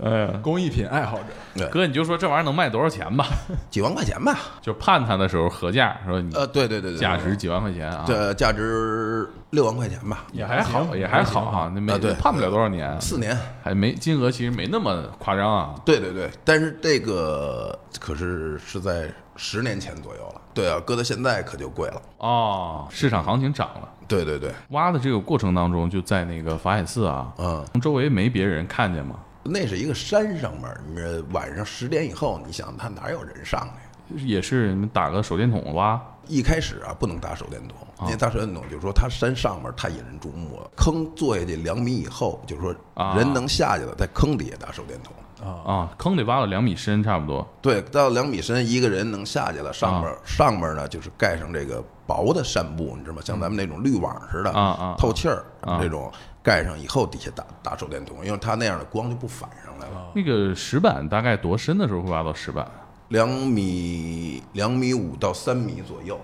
[0.00, 1.24] 哎呀，工艺品爱好者，
[1.56, 3.26] 对，哥，你就说这玩意儿能卖多少钱吧？
[3.68, 15.74] 几万块钱吧，就判他的时候合价，说你呃，对对对对，价值几万块钱啊，这价值六万块钱吧，也还好，也还好哈，那没判不了多少年，四年，还没金额其实没那么夸张啊。
[15.84, 23.88] 对对对，但是这个可是是在十年前左右了，对啊，搁到现在可就贵了，哦，市场行情涨了。
[24.08, 27.64] 对对对，挖的这个过程当中，就在那个法海寺啊，嗯。
[27.80, 29.16] 周围没别人看见吗？
[29.44, 33.66] 那是一个山上面，你这晚上十点以后，你想他哪有人上
[34.10, 34.26] 去？
[34.26, 40.70] 也是你们打个手电筒挖一开始啊，不能打手电筒，啊因为打手电筒就是说它山上面太引人注目了。
[40.74, 45.12] 坑坐下去两米以后，就是说啊人能下去了，在坑底下打手电筒。
[45.44, 49.72] 啊，坑得挖了两米深差不多对，到两米深，一个人能下去了。
[49.72, 53.22] 上面、上面呢，就是盖上这个薄的扇布，你知道吗？
[53.24, 56.10] 像咱们那种滤网似的，啊啊透气儿、啊这种。
[56.40, 60.10] 盖上以后底下打打手电筒，因为它那样的光就不反上来了。
[60.14, 62.66] 那个石板大概多深的时候会挖到石板？
[63.08, 66.18] 两米两米五到三米左右。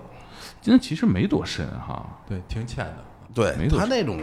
[0.61, 2.03] 今天其实没多深哈。
[2.27, 2.95] 对，挺浅的。
[3.35, 4.17] 对没，多它那种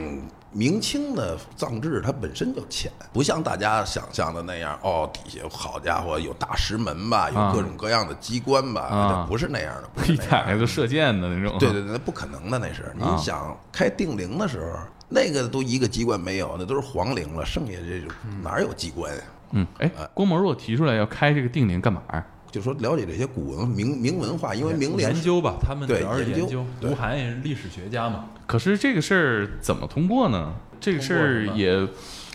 [0.53, 4.79] 明清的葬制，它本身就浅，不像大家想象的那样。
[4.83, 11.59] 哦，底下好家伙有大石门吧，有啊各种各样的机关吧，啊不是那样的，一那样打开就射箭的那种。
[11.59, 12.93] 对对对，那不可能的，那是。
[12.97, 18.11] 你啊想开定陵的时候，那个都一个机关没有，那都是皇陵了，剩下这种
[18.43, 19.23] 哪有机关呀？
[19.53, 22.25] 嗯，哎，郭沫若提出来要开这个定陵干嘛呀？
[22.53, 30.55] 就说了解这些古文明明文化，因为明研究吧，他们主对要是研究吴晗也是历史学家嘛，可是这个事儿怎么通过呢？
[30.79, 31.89] 这个事儿也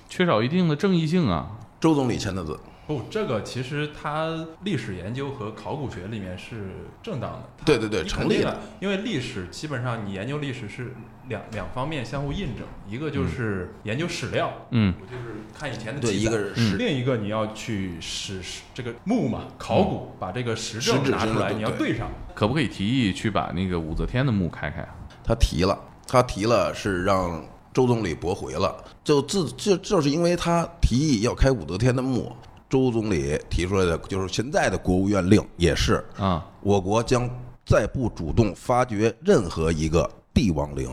[0.09, 1.51] 缺少一定的正义性啊。
[1.79, 2.59] 周总理签的字。
[2.87, 6.71] 不，这个其实他历史研究和考古学里面是
[7.03, 7.43] 正当的。
[7.63, 10.93] 对对对成立了因为历史基本上你研究历史是
[11.29, 22.09] 两两方面相互印证，一个就是研究史料，嗯我就是看以前的对，记载一个是另一个你要去史史这个墓嘛，考古，把这个实证质拿出来，你要对上。
[22.33, 24.95] 可不可以提议去把那个武则天的墓开开啊？
[25.23, 32.31] 他提了，他提了是让周总理驳回了，就自就就是因为他提议要开武则天的墓，
[32.69, 37.29] 周总理提出来的就是现在的国务院令也是，啊，我国将
[37.65, 40.89] 再不主动发掘任何一个帝王陵。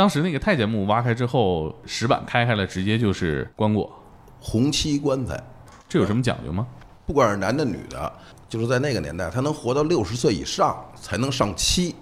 [0.00, 3.86] 当时那个太监墓挖开之后，石板开开了，直接就是棺椁，
[4.40, 5.38] 红漆棺材，
[5.86, 6.66] 这有什么讲究吗？
[7.04, 8.10] 不管是男的女的，
[8.48, 11.94] 就是在那个年代，他能活到六十岁以上才能上漆，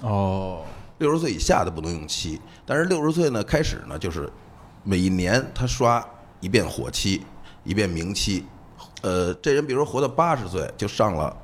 [0.00, 0.64] 哦，
[0.96, 2.40] 六十岁以下的不能用漆。
[2.64, 4.32] 但是六十岁呢，开始呢就是
[4.82, 6.02] 每一年他刷
[6.40, 7.22] 一遍火漆，
[7.64, 8.46] 一遍明漆。
[9.02, 11.36] 呃，这人比如说活到八十岁，就上了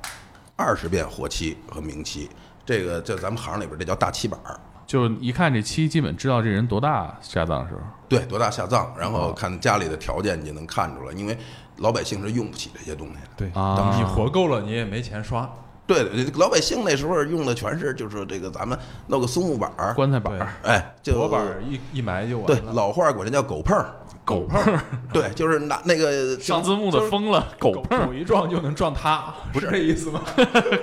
[0.55, 2.27] 二十遍火漆和明漆。
[2.65, 4.59] 这个在咱们行里边这叫大漆板儿。
[4.89, 7.81] 就一看这漆，基本知道这人多大下葬的时候。
[8.07, 11.37] 对，多大下葬，然哦后看家里的条件，你就能看出来，因为
[11.77, 13.29] 老百姓是用不起这些东西的。
[13.37, 13.75] 对，啊。
[13.77, 15.47] 等你活够了，你也没钱刷。
[15.85, 16.03] 对，
[16.37, 18.75] 老百姓那时候用的全是就是这个咱们
[19.05, 22.55] 弄个松木板儿，棺材板儿，哎，就薄板儿一一埋就完了。
[22.59, 22.73] 对。
[22.73, 23.93] 老话管这叫狗碰儿，
[24.25, 24.81] 狗碰儿，
[25.13, 28.07] 对，就是拿那个上字幕的疯了，狗狗碰儿。
[28.07, 30.21] 狗一撞就能撞塌，不是这意思吗？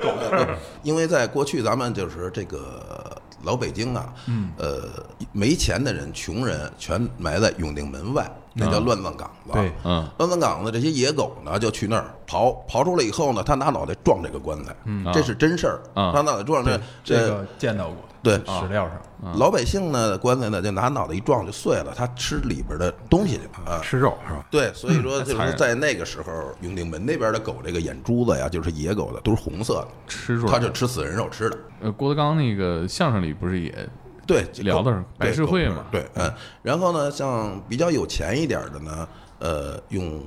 [0.00, 0.56] 狗碰儿。
[0.84, 3.15] 因为在过去咱们就是这个
[3.46, 4.88] 老北京啊，嗯，呃，
[5.32, 9.52] 没钱的人、穷人全埋在永定门外，那叫乱葬岗子。
[9.52, 14.74] 对嗯，乱葬岗子这些野狗呢，就去那儿刨，刨出来以后呢，他拿脑袋撞这个棺材，
[15.12, 15.80] 这是真事儿。
[15.94, 19.00] 啊他拿脑袋撞这这个见到过，对史料上。
[19.38, 23.80] 老百姓呢，棺材呢就拿脑袋一撞就碎了，他吃里边的东西去啊。
[23.82, 24.44] 吃肉是吧？
[24.50, 30.52] 对，所以说就是在那个时候，永定门那边的狗，这个眼珠子呀，就是野狗的，都是红色的，吃出来。
[30.52, 31.58] 它就吃死人肉吃的。
[31.80, 33.88] 呃，郭德纲那个相声里不是也
[34.26, 39.08] 对，聊的是对百事会嘛对，嗯，然后呢，像比较有钱一点的呢，
[39.38, 40.20] 呃，用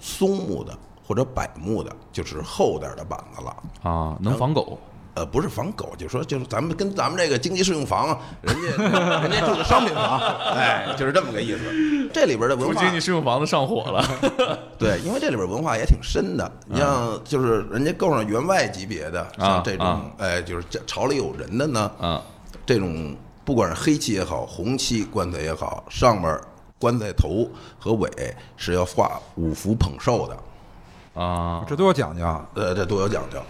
[0.00, 3.56] 松木的或者柏木的，就是厚点的板子了。
[3.90, 4.78] 啊，能防狗。
[5.12, 8.84] 呃，不是防狗，就说就是咱们跟咱们这个经济适用房，人家
[9.20, 10.20] 人家住的商品房，
[10.54, 12.08] 哎，就是这么个意思。
[12.14, 14.04] 这里边的文化经济适用房子上火了。
[14.78, 16.50] 对，因为这里边文化也挺深的。
[16.64, 22.22] 你像就是人家够上员外级别的，像这种啊，哎，就是这朝里有人的呢，啊，
[22.70, 26.40] 这种不管是黑漆也好，红漆棺材也好，上面
[26.78, 28.08] 棺材头和尾
[28.56, 32.48] 是要画五福捧寿的，啊，这都有讲究啊。
[32.54, 33.42] 呃，这都有讲究。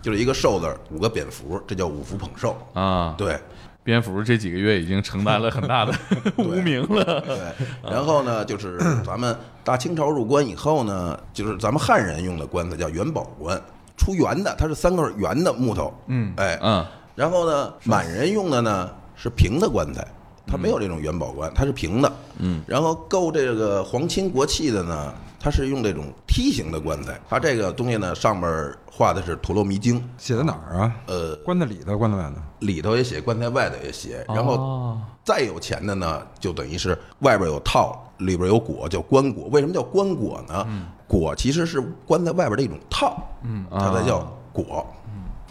[0.00, 2.56] 就是一个寿字，五个蝙蝠，这叫五福捧寿。
[2.72, 3.36] 啊，对
[3.82, 5.92] 蝙蝠这几个月已经承担了很大的
[6.38, 7.20] 污名了。
[7.22, 7.36] 对，
[7.82, 13.60] 然后呢，就是咱们大清朝入关以后呢，就是咱们汉人用的棺材叫元宝棺，
[13.98, 16.86] 出圆的，它是三个圆的木头，嗯，哎，嗯，
[17.20, 20.02] 然后呢，满人用的呢是平的棺材，
[20.46, 22.10] 它没有这种元宝棺，它是平的。
[22.38, 30.96] 嗯，然后够这个皇亲国戚的呢，它是用这种梯形的棺材，它这个东西呢上面画的是陀罗尼经，写在哪儿啊？
[31.08, 32.36] 呃，棺材里头，棺材外头。
[32.60, 34.24] 里头也写，棺材外头也写。
[34.28, 39.42] 然后哦再有钱的呢，就等于是外边有套，里边有果，叫棺椁。
[39.50, 40.66] 为什么叫棺椁呢？
[41.06, 44.20] 椁其实是棺材外边的一种套，嗯，它才叫
[44.54, 44.82] 椁。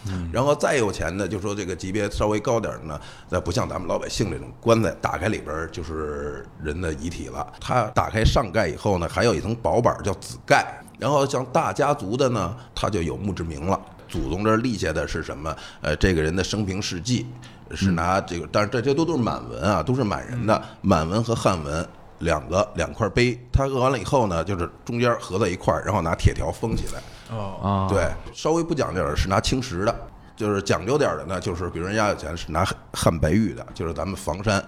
[0.07, 7.45] 嗯，然后再有钱的，就说这个级别稍微高点儿的呢，那不像咱们老百姓这种棺材打开里边儿就是人的遗体了。
[7.59, 10.81] 它打开上盖以后呢，还有一层薄板儿叫子盖。
[10.97, 13.79] 然后像大家族的呢，它就有墓志铭了。
[14.07, 15.55] 祖宗这儿立下的是什么？
[15.81, 17.27] 呃，这个人的生平事迹
[17.75, 21.87] 是拿这个，但是这些都都是满文啊，都是满人的满文和汉文
[22.19, 23.39] 两个两块碑。
[23.51, 27.01] 他刻完了以后呢，就是中间合在一块儿，然后拿铁条封起来。
[27.31, 29.95] 哦，啊，对，稍微不讲究点儿是拿青石的，
[30.35, 34.63] 就是讲究点儿的呢，就是比如人家有钱是拿汉汉白玉的，就是咱们房山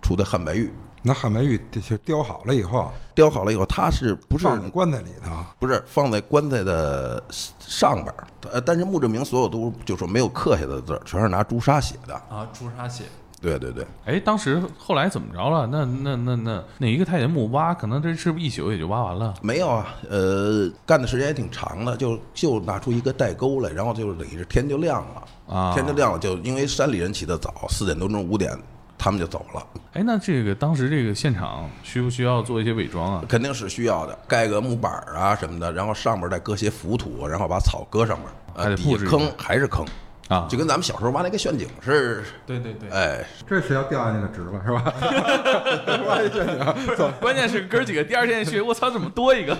[0.00, 5.30] 出的汉白玉，那汉白玉就雕好了以后，雕好了以后，它是不是放在棺材里头？
[5.58, 7.22] 不是放在棺材的
[7.58, 8.26] 上边儿？
[8.52, 12.14] 呃，但是墓志铭所有都就说没有刻下的字儿，全是拿朱砂写的。
[12.14, 13.04] 啊，朱砂写，
[13.42, 15.66] 对对对，哎，当时后来怎么着了？
[15.66, 19.34] 那那那那哪一个太监墓挖，可能这是不是一宿也就挖完了？
[19.42, 28.56] 没有啊，呃，干的时间也挺长的，就就拿出一个代沟来，然后就等于是天就亮了啊天就亮了，就因为山里人起得早，四点多钟五点
[28.96, 33.24] 他们就走了，哎，那这个当时这个现场需不需要做一些伪装啊？
[33.28, 39.84] 肯定是需要的，盖个木板儿啊什么的，然后上面再搁些浮土，然后把草搁上面，还得呃，底下坑还是坑，
[40.32, 44.94] 啊，就跟咱们小时候挖那个陷阱似的，对对对，哎，这是要掉下去的值了是吧？
[46.08, 49.54] 挖一陷阱，走， 关键是哥儿几个第二天去，我操，怎么多一个？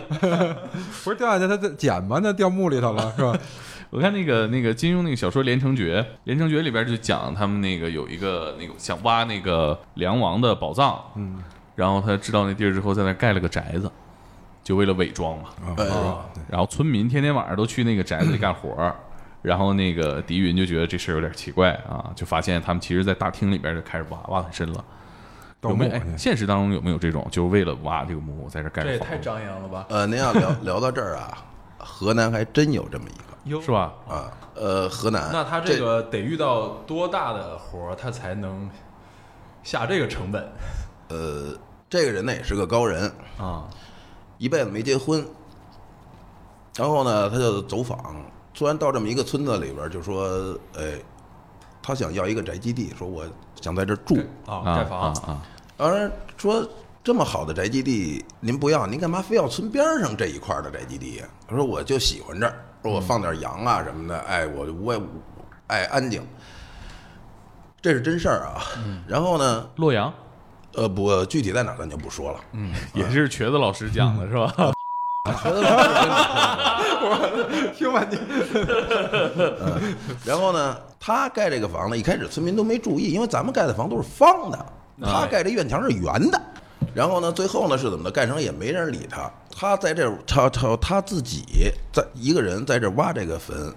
[1.04, 2.18] 不是掉下去他在捡吧？
[2.22, 3.36] 那掉墓里头了是吧？
[3.90, 11.42] 我看那个那个金庸那个小说《连城诀》，《连城诀》里边就讲他们那个有一个那个想挖那个梁王的宝藏，嗯，
[11.76, 13.92] 然后他知道那地儿之后，在那盖了个宅子，
[14.64, 15.50] 就为了伪装嘛。
[15.76, 18.96] 啊，然后村民天天晚上都去那个宅子里干活儿，
[19.42, 24.84] 然后那个狄云就觉得这事儿有点奇怪啊，就发现他们其实在大厅里边就开始挖，挖很深了。
[25.60, 25.92] 盗有没有？
[25.92, 29.86] 哎，现实当中有没有这种，就是为了挖这个墓，在这盖房，这也太张扬了吧？
[29.90, 31.38] 呃，您要聊 聊到这儿啊，
[31.78, 33.70] 河南还真有这么一个哟是？
[33.70, 33.92] 吧？
[34.08, 38.68] 啊，呃，河南，那他这个得遇到多大的活儿，他才能
[39.62, 40.48] 下这个成本
[41.08, 41.56] 呃，
[41.88, 43.68] 这个人呢也是个高人，啊？
[44.38, 45.24] 一辈子没结婚，
[46.76, 48.16] 然后呢，他就走访，
[48.54, 50.98] 突然到这么一个村子里边，就说，哎，
[51.82, 53.24] 他想要一个宅基地，说我
[53.60, 54.18] 想在这住。
[54.46, 55.42] 啊，啊盖房啊啊！
[55.76, 56.66] 当然说
[57.02, 61.24] 这么好的宅基地您不要，您干嘛非要村边上这一块的宅基地呀？
[61.48, 65.00] 他说我就喜欢这儿，说我放点羊啊什么的，哎，我我也
[65.66, 66.24] 爱安静，
[67.80, 68.62] 这是真事儿啊。
[69.08, 70.12] 然后呢，洛阳
[70.74, 72.40] 呃，不，具体在哪儿咱就不说了。
[72.52, 74.72] 嗯，也是瘸子老师讲的是吧？
[77.76, 78.20] 听半天，
[80.24, 84.66] 然后呢，他盖这个房子，一开始村民都没注意，因为咱们盖的房都是方的，
[85.02, 86.40] 他盖这院墙是圆的。
[86.94, 88.10] 然后呢，最后呢是怎么的？
[88.10, 89.30] 盖成也没人理他。
[89.54, 91.44] 他在这儿，他他他自己
[91.92, 93.72] 在一个人在这儿挖这个坟，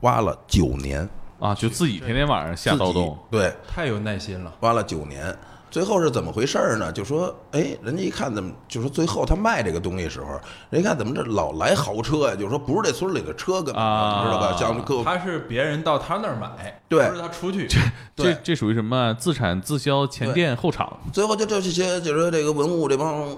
[0.00, 1.08] 挖了九年，
[1.40, 4.52] 啊，就自己天天晚上下盗洞，对，太有耐心了。
[4.60, 5.36] 挖了九年。
[5.74, 6.92] 最后是怎么回事儿呢？
[6.92, 12.36] 就说，哎，人家一看怎么，就说最后他卖这个东西时候，人家看怎么这老来豪车呀？
[12.36, 14.56] 就说不是这村里的车，根本啊你知道吧？
[14.56, 17.66] 像各他是别人到他那儿买，对不是他出去。
[17.66, 17.80] 这
[18.14, 19.12] 这这属于什么？
[19.18, 23.36] 自产自销，前店后厂最后就这这些，就说这个文物这帮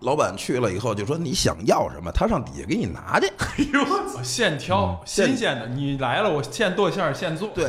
[0.00, 3.30] 老板去了以后，就说你想要什么，他上底下给你拿去。
[3.74, 7.50] 我现挑新鲜的，你来了我现剁馅儿现做。
[7.54, 7.68] 对，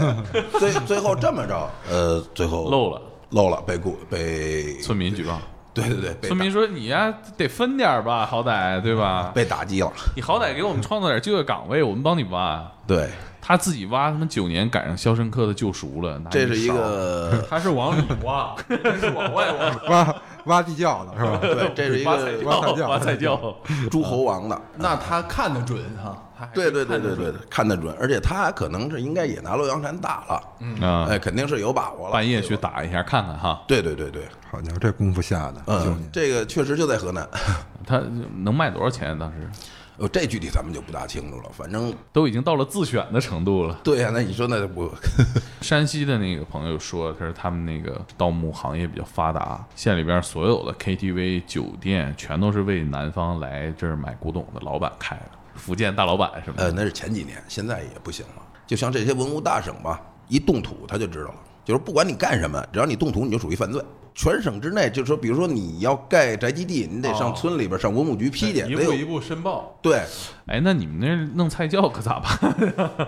[0.58, 5.40] 最最后这么着，呃，最后漏了，漏了，被雇被村民举报。
[5.74, 9.32] 对对对，被村民说：“你呀，得分点儿吧，好歹对吧？
[9.36, 9.92] 被打击了。
[10.16, 12.66] 你好歹给我们创造点就业岗位，我们帮你挖。
[12.88, 13.10] 对，
[13.40, 19.70] 他自己挖，他妈九年赶上《肖申克的救赎》了，拿这是一勺个 他是往里挖， 这是往外挖。
[19.90, 21.38] 挖挖地窖的是吧？
[21.42, 23.56] 对，这是一挖个挖菜窖挖菜窖，
[23.92, 24.60] 诸侯王的。
[24.78, 26.18] 那他看得准哈，
[26.54, 32.13] 对对对对对，看得准，而且他可能是应该也拿洛阳铲打了，嗯，哎，肯定是有把握了。
[32.13, 32.41] 半夜。
[32.41, 37.28] 去打一下看看哈，对对对对，好家伙，这功夫下的，嗯，这个确实就在河南，
[37.86, 38.02] 他
[38.38, 39.17] 能卖多少钱？
[39.17, 39.50] 当时
[39.97, 41.50] 呃，这具体咱们就不大清楚了。
[41.52, 43.76] 反正都已经到了自选的程度了。
[43.84, 44.89] 对呀，那你说那不
[45.60, 58.43] 山西的那个朋友说，他说他们那个盗墓行业比较发达，县里边所有的 KTV、酒店全都是为南方来这儿买古董的老板开的，福建大老板什么呃，那是前几年，现在也不行了。
[58.65, 63.82] 就像这些文物大省吧，一动土他就知道了，就是不管你干什么，只要你动土，你就属于犯罪。
[64.20, 70.02] 全省之内，就是说，比如说你要盖宅基地，你得上哦村里边上文物局批去，得有一步一步申报，对，
[70.48, 73.08] 哎，那你们那弄菜窖可咋办？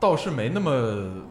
[0.00, 0.72] 倒是没那么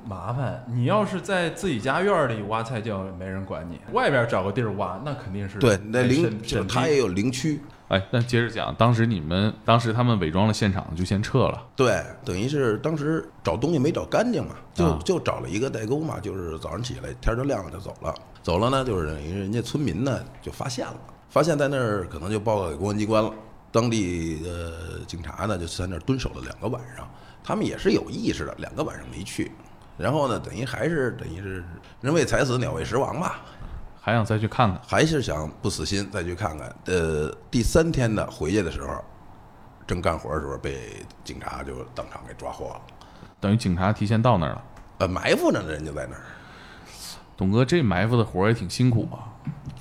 [0.05, 0.65] 麻烦。
[0.73, 11.65] 你要是在自己家院儿里挖菜窖，没人管你；外边找个地儿挖，那肯定是对，那陵得审就是他也有陵区，哎，那接着讲，当时你们当时他们伪装了现场，就先撤了。
[11.73, 23.33] 对，等于是当时找东西没找干净嘛，就啊就找了一个代沟嘛，就是早上起来天儿就亮了就走了，走了呢，就是等于人家村民呢就发现了，发现在那儿可能就报告给公安机关了，
[23.71, 27.09] 当地的警察呢就在那儿蹲守了两个晚上，
[27.41, 29.49] 他们也是有意识的，两个晚上没去，
[29.97, 31.63] 然后呢，等于还是等于是
[32.01, 33.39] 人为财死，鸟为食亡吧，
[34.07, 36.73] 还想再去看看，还是想不死心再去看看。
[36.85, 39.03] 呃，第三天的回去的时候，
[39.85, 42.81] 正干活的时候被警察就当场给抓获了。
[43.41, 44.63] 等于警察提前到那儿了。
[44.99, 46.21] 呃，埋伏着呢，人就在那儿。
[47.35, 49.27] 董哥，这埋伏的活儿也挺辛苦啊。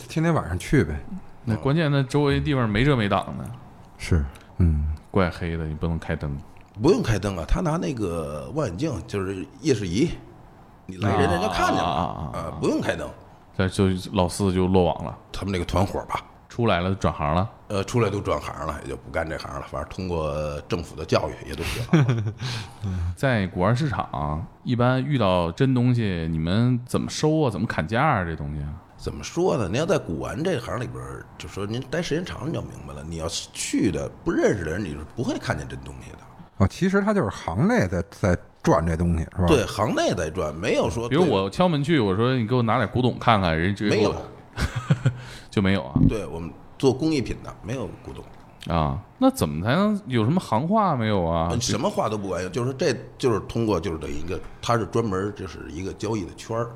[0.08, 0.96] 天天晚上去呗。
[1.44, 3.44] 那关键那周围地方没遮没挡的，
[3.96, 4.24] 是，
[4.58, 6.36] 嗯，怪黑的，你不能开灯。
[6.82, 10.10] 不用开灯啊，他拿那个望远镜，就是夜视仪，
[10.84, 13.08] 你来人人家看见了啊啊啊啊，不用开灯。
[13.56, 17.50] 这就老四就落网了，他们那个团伙吧，出来了转行了。
[17.68, 19.66] 呃，出来都转行了，也就不干这行了。
[19.68, 22.34] 反正通过政府的教育，也都学好了。
[23.16, 27.50] 在古玩市场，一般遇到真东西，你们怎么收啊？
[27.50, 28.24] 怎么砍价啊？
[28.24, 28.68] 这东西啊？
[28.96, 29.68] 怎么说呢？
[29.68, 31.02] 您要在古玩这行里边，
[31.36, 33.02] 就说您待时间长，你就明白了。
[33.02, 36.18] 你要是去的不认识的人，你是不会看见真东西的。
[36.58, 39.46] 哦，其实他就是行内在在转这东西，是吧？
[39.46, 44.14] 对，行内在转，没有说比如我敲门去，我说你给我拿点古董看看，人直接没有
[45.50, 48.98] 就没有啊 对我们做工艺品的没有古董，啊？
[49.18, 51.54] 那怎么才能有什么行话没有啊？
[51.60, 52.50] 什么话都不管用。
[52.52, 56.70] 就是这就是通过就是等于一个，它是专门就是一个交易的圈儿。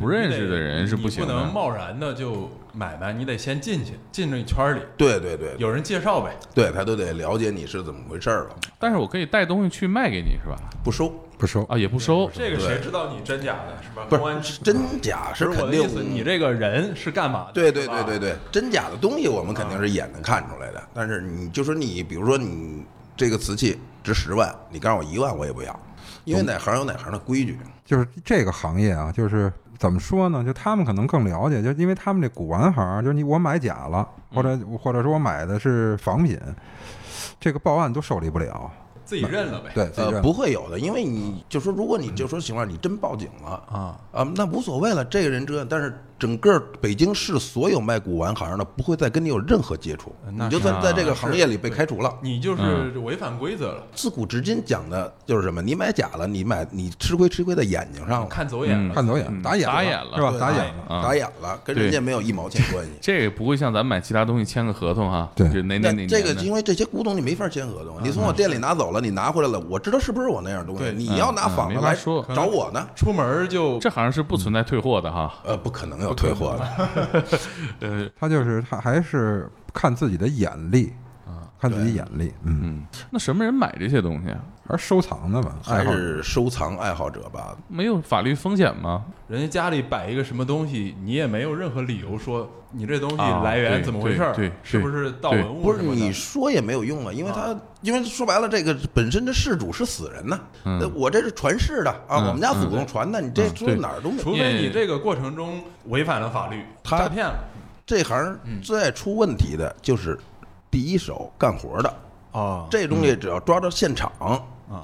[0.00, 1.34] 不认识的人是不行的。
[1.34, 6.34] 不能贸然的就买卖，你得先进去，进这圈儿里，对对对，有人介绍呗。
[6.54, 10.56] 对他都得了解你是怎么回事儿了，但是我可以带东西去卖给你是吧？
[10.82, 11.12] 不收。
[11.36, 11.64] 不收。
[11.64, 12.30] 啊，也不收。
[12.34, 14.06] 这个谁知道你真假的，是吧？
[14.08, 17.52] 不公安是真假是肯定是我的意，思，你这个人是干嘛的？
[17.52, 20.82] 对对对对对，真假的东西我们肯定是眼能看出来的。
[20.94, 22.84] 但是你就说你，比如说你
[23.16, 25.80] 这个瓷器值十万，你告诉我一万我也不要，
[26.24, 27.58] 因为哪行有哪行的规矩。
[27.86, 29.50] 就是这个行业啊，就是
[29.80, 30.44] 怎么说呢？
[30.44, 36.38] 就他们可能更了解，就因为他们这古玩行，就是你我买假了，或者或者说我买的是仿品，
[37.40, 38.70] 这个报案都受理不了。
[39.06, 39.70] 自己认了呗。
[39.74, 52.14] 对，呃，不会有的，因为你就说，如果你就说情况，你真报警了啊啊，那无所谓了，这个人这样，但是整个北京市所有卖古玩行的不会再跟你有任何接触，你就算在这个行业里被开除了。
[52.20, 55.62] 你就是违反规则了，自古至今讲的就是什么？
[55.62, 58.94] 你买假了，你买你吃亏吃亏在眼睛上了，看走眼了。
[58.94, 60.34] 看走眼，嗯打眼打眼了是吧？
[60.38, 60.94] 打眼了。
[60.94, 62.92] 啊打眼了，跟人家没有一毛钱关系。
[63.00, 70.82] 这个不会像咱买其他东西签个合同哈，对就哪哪那哪这个因为这些古董你没法签合同，你从我店里拿走了，你拿回来了，我知道是不是我那样东西。
[70.82, 72.86] 对你要拿仿的来说找我呢？
[72.94, 75.32] 出门就这好像是不存在退货的哈。
[75.44, 76.88] 呃，不可能有退货了。
[77.80, 80.92] 呃，他就是他还是看自己的眼力
[81.26, 84.40] 啊，看自己眼力，嗯，嗯，那什么人买这些东西啊？
[84.70, 85.84] 还是收藏的吧，还。
[85.84, 87.56] 是收藏爱好者吧。
[87.66, 89.04] 没有法律风险吗？
[89.26, 100.78] 人家家里摆一个什么东西，你也没有任何理由说你这东西啊来源怎么回事儿对对，是不是盗文物不是你说也没有用啊，因为他因为说白了，这个本身这事主是死人呐，嗯。
[100.80, 104.22] 呃我这是传世的啊，嗯我们家祖宗传的，你这说哪儿都没。
[104.22, 107.34] 除非你这个过程中违反了法律，他诈骗了。
[107.84, 110.16] 这行最爱出问题的就是
[110.70, 111.92] 第一手干活的，
[112.32, 114.10] 啊，这东西只要抓到现场，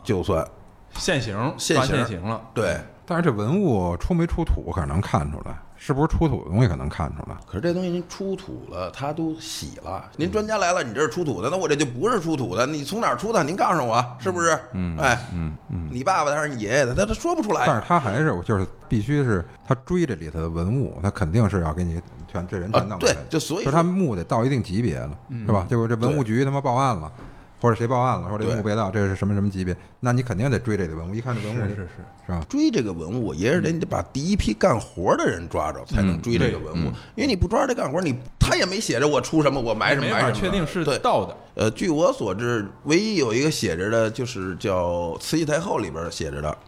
[0.03, 0.47] 就算
[0.95, 2.41] 现行抓现行现行了。
[2.53, 2.79] 对。
[3.09, 7.37] 但是这文物出没出土可能看出来，是不是出土的东西可能看出来。
[7.47, 10.11] 可是这东西您出土了，它都洗了。
[10.17, 12.67] 您专家来了，你这是出土的，那我这就不是出土的。
[12.67, 13.45] 你从哪儿出的？
[13.45, 14.59] 您告诉我，是不是？
[14.73, 16.97] 嗯，哎，嗯嗯，你爸爸的还是你爷爷的？
[16.97, 17.63] 他他说不出来。
[17.65, 25.17] 但是他还是就是必须是他追这里头的文物，他肯定是要给你全这人全弄，啊对就所以说就他墓得到一定级别了，
[25.47, 25.65] 是吧？
[25.71, 27.13] 就是这文物局他妈报案了，
[27.61, 29.77] 或者谁报案了，说这文物被盗，这是什么什么级别？
[30.01, 31.89] 那你肯定得追这个文物，一看这文物是是是，
[32.27, 32.45] 是吧？
[32.49, 36.93] 追这个文物，也是得你得把第一批干活的人抓着，才能追这个文物。
[37.15, 40.33] 因为你不抓着这干活，你他也没写着我出什么，我埋什么埋什么。
[40.33, 40.99] 确定是对。
[40.99, 41.37] 盗的。
[41.55, 44.89] 呃，据我所知，唯一有一个写着的，就是叫
[45.19, 46.59] 《慈禧太后》里边写着的，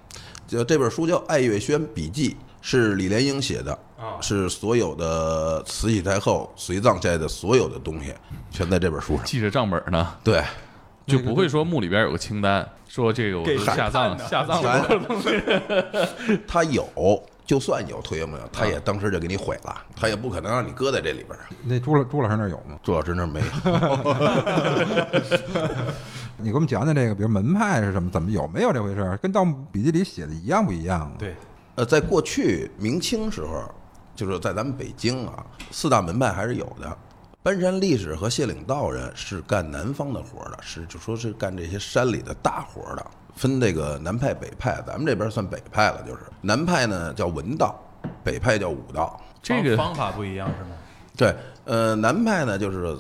[0.47, 2.31] 就这本书叫《爱月轩笔记》，
[2.63, 8.15] 是李莲英写的，啊是所有的慈禧太后随葬下来的所有的东西，
[8.51, 9.25] 全在这本书上。
[9.27, 10.43] 记着账本呢，对，
[11.09, 14.87] 就不会说墓里边有个清单，说这个我给都下葬下葬了。
[16.47, 16.87] 他有，
[17.47, 21.47] 就算有退没有，他也当时就给你毁了，他也不可能让你搁在这里边儿。
[21.65, 22.79] 那朱老朱老师那儿有吗？
[22.83, 23.47] 朱老师那儿没有。
[26.37, 28.11] 你给我们讲讲这个，比如门派是什么？
[28.11, 29.17] 怎么有没有这回事儿？
[29.17, 31.35] 跟《盗墓笔记》里写的一样不一样？，对，
[31.75, 33.65] 呃，在过去明清时候，
[34.15, 36.97] 就是在咱们北京啊，四大门派还是有的。
[37.49, 43.07] 搬山历史和谢岭道人是干南方的活儿的，是就说是干这些山里的大活儿的。
[43.35, 47.75] 分这个南派北派，咱们这边算北派了，就是南派呢叫文道，
[48.23, 49.19] 北派叫武道。
[49.43, 50.77] 这个方法不一样是吗？
[51.17, 51.35] 对，
[51.65, 52.95] 呃，南派呢就是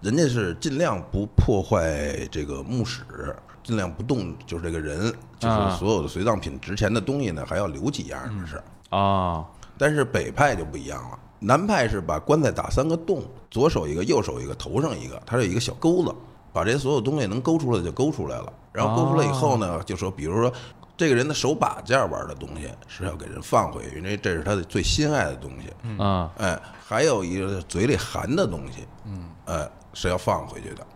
[0.00, 8.60] 人家是尽量不破坏这个墓室，尽量不动，就是这个人，就是啊所有的随葬品值钱的东西呢，还要留几样是。
[8.90, 9.46] 啊，
[9.78, 16.14] 但是北派就不一样了，南派是把棺材打三个洞，左手一个，右手一个，头上一个，它是一个小钩子，
[16.52, 18.52] 把这些所有东西能勾出来就勾出来了。
[18.72, 20.52] 然后勾出来以后呢，就说比如说
[20.96, 26.02] 这个人的手把件玩的东西是要给人放回去，因为这是他的最心爱的东西。
[26.02, 30.86] 啊，哎，还有一个嘴里含的东西，嗯，哎，是要放回去的。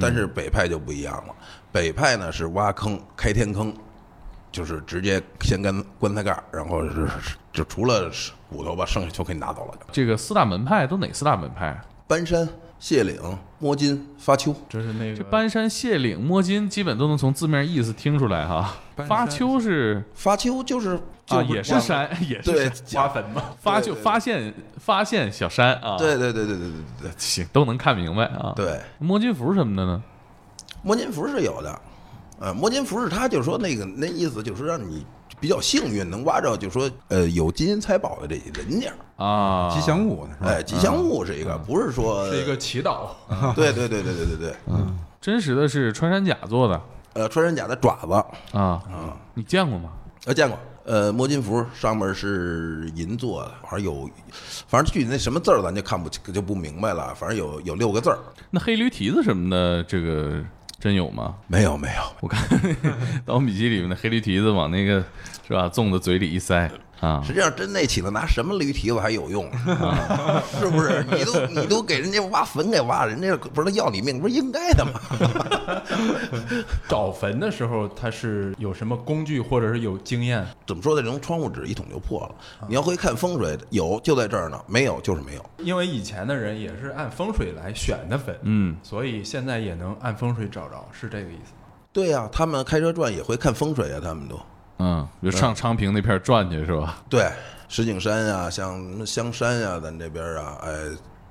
[0.00, 1.34] 但是北派就不一样了，
[1.72, 3.74] 北派呢是挖坑开天坑，
[4.52, 7.08] 就是直接先干棺材盖儿，然后是
[7.52, 8.10] 就除了
[8.50, 9.78] 骨头吧，剩下就可以拿走了。
[9.92, 11.84] 这个四大门派都哪四大门派啊？
[12.06, 12.48] 搬山、
[12.78, 13.20] 卸岭、
[13.60, 18.74] 摸金、发丘，这是那个这搬山卸岭摸金，基本都能从字面意思听出来哈。
[19.06, 25.96] 发丘是发丘就是啊，就也是山，也是对山挖坟嘛， 发就发现发现小山啊。
[25.96, 26.72] 对对对对对对
[27.02, 28.52] 对行，都能看明白啊。
[28.56, 30.02] 对，摸金符什么的呢？
[30.82, 31.80] 摸金符是有的，
[32.40, 35.06] 呃，摸金符是他就是说那个那意思就是让你
[35.38, 40.34] 比较幸运能挖着，就是说呃有金银财宝的这些人家，啊，吉祥物呢？
[40.40, 43.08] 哎，吉祥物是一个，不是说是一个祈祷。
[43.54, 46.80] 对对对对对对对，嗯真实的是穿山甲做的
[47.12, 48.82] 呃，穿山甲的爪子，啊。
[49.34, 49.90] 你见过吗？
[50.24, 50.58] 呃，见过。
[50.84, 54.08] 呃，摸金符上面是银做的，反正有，
[54.66, 57.14] 反正具体那什么字儿咱就看不就不明白了。
[57.14, 58.18] 反正有有六个字儿，
[58.50, 60.42] 那黑驴蹄子什么的，这个
[60.80, 61.34] 真有吗？
[61.46, 62.42] 没有没有，我看
[63.26, 65.04] 《盗墓笔记》里面的黑驴蹄子往那个
[65.46, 66.70] 是吧，粽子嘴里一塞
[67.00, 69.50] 啊实际上真那起子拿什么驴蹄子还有用，
[70.58, 71.04] 是不是？
[71.10, 74.92] 你都你都给人家挖坟给挖，人家不是要你命，不是应该的吗？
[76.88, 80.46] 找坟的时候，他是有什么工具，或者是有经验？
[80.66, 81.02] 怎么说呢？
[81.02, 82.34] 这种窗户纸一捅就破了。
[82.68, 85.44] 你要会看风水，有就在这儿呢，没有就是没有。
[85.58, 91.68] 因为以前的人也是按风水来选的坟，嗯，所以现在也能按风水找着，是这个意思吗？
[91.92, 94.38] 对呀、他们开车转也会看风水啊，他们都
[94.80, 96.96] 嗯，比如上昌平那片转去是吧？
[97.08, 97.28] 对
[97.68, 100.70] 石景山呀、像什么香山呀、咱这边啊，哎，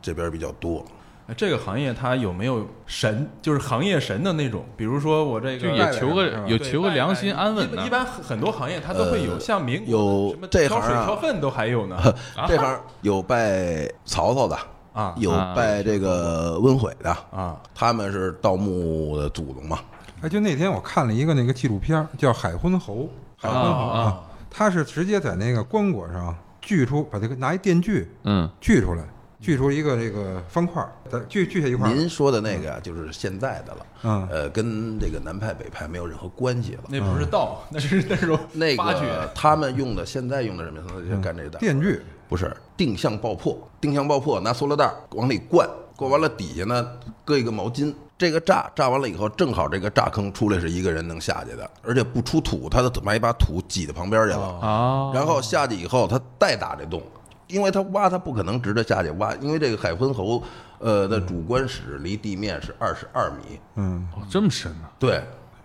[0.02, 0.86] 这边比较多。
[1.26, 4.66] 那这个行业它有没有神，就是行业神的那种？
[4.78, 11.97] 比如说我这个就也求个有求个良心安稳的一般很很多行业它都会有，像民国有什么这挑水行啊挑粪都还有呢
[12.47, 14.58] 这行有拜曹操的，
[14.93, 17.56] 啊有拜这个温悔的，啊！
[17.76, 19.78] 他们是盗墓的祖宗嘛。
[20.22, 22.95] 哎，就那天我看了一个那个纪录片儿，叫《海昏侯》，
[23.40, 29.04] 海昏侯啊啊他是直接在那个棺椁上锯出，把这个拿一电锯嗯，锯出来，
[29.40, 31.94] 锯出一个这个方块儿，再锯锯下一块儿。
[31.94, 36.84] 您说的那个啊就是现在的了，嗯呃，跟这个南派北派没有任何关系了。
[36.90, 40.82] 那不是道，那是 那种那个他们用的，现在用的什么？
[41.10, 45.70] 就干这个的电锯，不是定向爆破，定向爆破拿塑料袋儿往里灌，
[46.00, 46.88] 灌完了底下呢
[47.26, 57.04] 搁一个毛巾，这个炸炸完了以后，正好这个炸坑出来是一个人能下去的，而且不出土，他的把一把土挤到旁边去了，啊，然后下去以后他再打这洞，
[57.47, 60.41] 因为他挖他不可能直着下去挖，因为这个海昏侯
[60.78, 64.88] 呃的主棺室离地面是二十二米，嗯，哦这么深呢？
[64.97, 65.22] 对。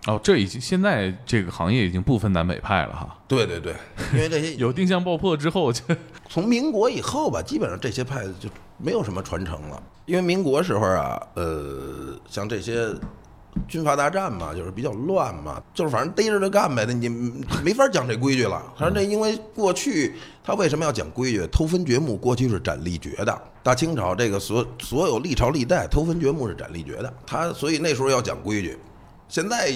[0.07, 3.17] 哦，这已经现在这个行业已经不分南北派了哈。
[3.27, 3.73] 对对对，
[4.13, 5.81] 因为这些有定向爆破之后，就
[6.29, 8.47] 从民国以后吧，基本上这些派就
[8.77, 9.81] 没有什么传承了。
[10.05, 12.93] 因为民国时候啊，呃，像这些
[13.67, 17.09] 军阀大战嘛，就是比较乱嘛，就是反正逮着就干呗，那你
[17.63, 18.61] 没法讲这规矩了。
[18.77, 21.47] 反正这因为过去他为什么要讲规矩？
[21.47, 28.77] 偷分掘墓过去是斩立决的，大清朝这个所所有历朝历代偷分掘墓是斩立决的，他所以那时候要讲规矩，
[29.27, 29.71] 现在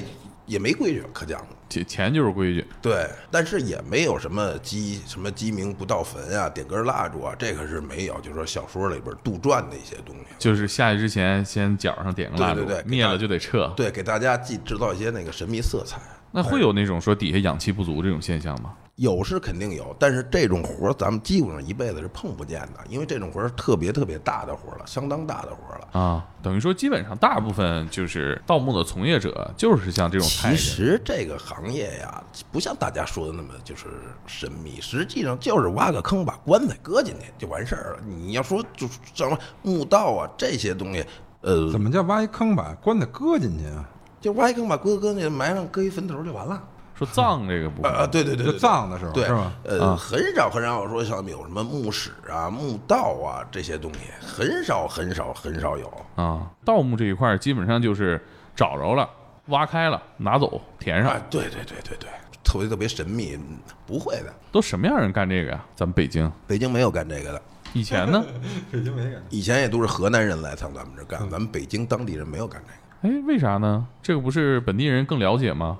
[0.46, 1.48] 也没规矩可讲了。
[1.70, 2.66] 钱钱就是规矩。
[2.82, 8.20] 对，但是也没有什么鸡什么鸡鸣不到坟啊，点根蜡烛啊，这个是没有。
[8.22, 13.72] 就是说小说里边杜撰的一些东西，就是下去之前先脚上点个蜡烛，对对对灭了就得撤。
[13.78, 16.00] 对，给大家既制造一些那个神秘色彩。
[16.32, 18.74] 那会有那种说底下氧气不足这种现象吗？
[18.96, 25.98] 有是肯定有，但是这种活儿咱们基本上一辈子是碰不见的，因为这种活儿特别特别大的活儿了，相当大的活儿了。
[25.98, 30.54] 啊，等于说基本上大部分就是盗墓的从业者，就是像这种其。
[30.58, 32.22] 实这个行业呀，
[32.52, 33.86] 不像大家说的那么就是
[34.28, 38.00] 神秘，实际上就是挖个坑，把棺材搁进去就完事儿了。
[38.06, 41.06] 你要说就什么墓道啊这些东西，
[41.40, 43.90] 呃，怎么叫挖一坑把棺材搁进去啊？
[44.22, 46.62] 就挖一坑把龟搁那，埋上搁一坟头就完了。
[46.96, 49.54] 说葬这个部分啊啊，对对对，就葬的时候对是吧？
[49.64, 55.90] 呃，啊很少很少说像有什么墓室啊、墓道啊这些东西，很少很少很少有。
[56.16, 58.22] 啊，盗墓这一块儿基本上就是
[58.54, 59.10] 找着了，
[59.46, 62.10] 挖开了，拿走填上啊。，对对对对对，
[62.44, 63.58] 特别特别神秘，嗯
[63.88, 65.64] 不会的，都什么样人干这个呀？
[65.78, 67.42] 咱们北京北京没有干这个的，
[67.72, 68.22] 以前呢？
[68.70, 69.24] 北京没干。
[69.30, 72.80] 以前也都是河南人来上咱们这儿干，咱们北京当地人没有干这个。
[73.02, 73.88] 哎，为啥呢？
[74.02, 75.78] 这个不是本地人更了解吗？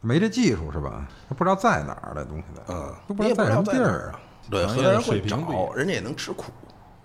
[0.00, 1.06] 没这技术是吧？
[1.28, 4.20] 他不知道在哪儿的东西的，嗯，都不知道在什么地儿啊。
[4.50, 6.52] 对，行业的河南人会找，人家也能吃苦。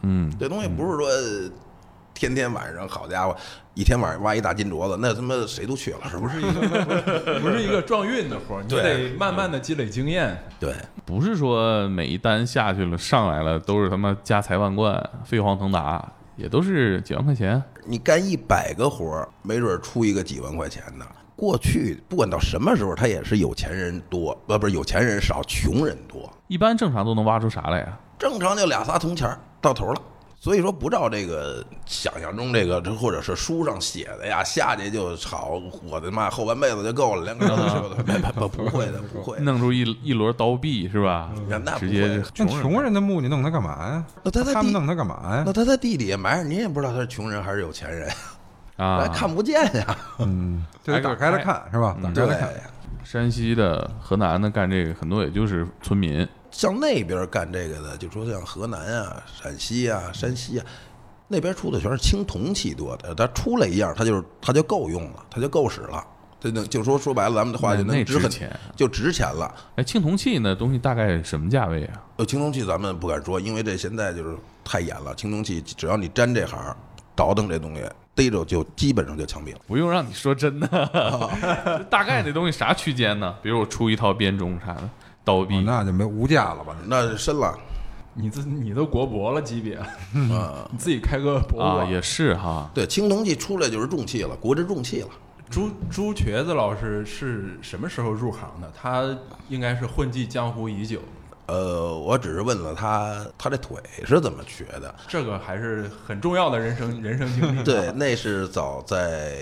[0.01, 1.09] 嗯，这东西不是说
[2.13, 3.35] 天天晚上，好家伙，
[3.73, 6.41] 一天晚上挖一大金镯子，那他妈谁都去了，是不是？
[7.39, 10.37] 不是一个撞运的活儿，你对得慢慢的积累经验。
[10.59, 10.73] 对，
[11.05, 16.05] 不是说每一单下去了上来了都是他妈家财万贯、飞黄腾达，
[16.39, 17.61] 也都是几万块钱。
[17.85, 21.05] 你干一百个活儿，没准儿出一个几万块钱的。
[21.35, 26.31] 过去不管到什么时候，他也是有钱人多，呃，不是有钱人少，穷人多。
[26.47, 27.99] 一般正常都能挖出啥来呀？
[28.17, 30.01] 正常就俩仨铜钱儿到头了。
[30.41, 37.87] 所以说不照这个想象中这个，或者是书上写的呀，下去就炒，我的妈，后半辈子就够了，连个人都吃不
[38.41, 38.47] 了。
[38.47, 39.37] 不会的，不会。
[39.39, 41.29] 弄出一一摞刀币是吧？
[41.49, 44.05] 那那不直接那穷人的墓你弄它干嘛呀？
[44.23, 45.51] 那他在地他们弄它干嘛呀那？
[45.51, 48.09] 他在地底下埋着，你也不知道他是穷人还是有钱人，
[48.77, 49.97] 啊，看不见呀。
[50.19, 51.97] 嗯，就得打开来看是吧？
[52.01, 52.37] 打开对
[53.03, 56.25] 山西的、河南的干这个，很多也就是村民。
[56.51, 60.65] 像那边干这个的，就说像河南啊、陕西啊、山西啊，
[61.27, 66.05] 那边出的全是青铜器多的，它出来一样，它就是它就够用了，它就够使了。
[66.41, 69.53] 这能就说说白了，咱们的话就那那能值钱就值钱了。
[69.75, 72.01] 哎，青铜器那东西大概什么价位啊？
[72.15, 75.13] 呃，青铜器咱们不敢说，因为这现在就是太严了。
[75.15, 76.57] 青铜器只要你沾这行，
[77.13, 77.83] 倒腾这东西，
[78.15, 79.59] 逮着就基本上就枪毙了。
[79.67, 80.67] 不用让你说真的，
[81.91, 83.35] 大概这东西啥区间呢？
[83.43, 84.89] 比如我出一套编钟啥的，
[85.23, 86.75] 刀币哦，那就没无价了吧？
[86.85, 87.57] 那深了
[88.15, 89.79] 你自你都国博了级别，
[90.13, 90.53] 嗯！
[90.71, 91.89] 你自己开个博物啊，馆。
[91.89, 92.69] 也是哈。
[92.73, 95.09] 对，青铜器出来就是重器了，国之重器了。
[95.49, 98.71] 朱朱瘸子老师是什么时候入行的？
[98.75, 99.05] 他
[99.47, 100.99] 应该是混迹江湖已久，
[101.45, 104.93] 呃，我只是问了他，他这腿是怎么瘸的？
[105.07, 107.61] 这个还是很重要的人生人生经历。
[107.65, 109.37] 对，那是早在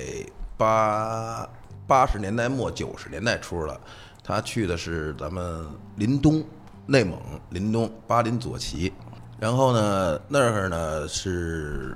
[0.56, 1.48] 八
[1.88, 3.80] 八十年代末九十年代初了。
[4.28, 5.66] 他去的是咱们
[5.96, 6.44] 林东，
[6.86, 7.18] 内蒙
[7.50, 8.92] 林东巴林左旗，
[9.40, 11.96] 然后呢那儿呢是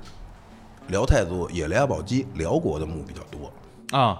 [0.88, 3.52] 辽太祖野利亚宝鸡辽国的墓比较多。
[3.98, 4.18] 啊，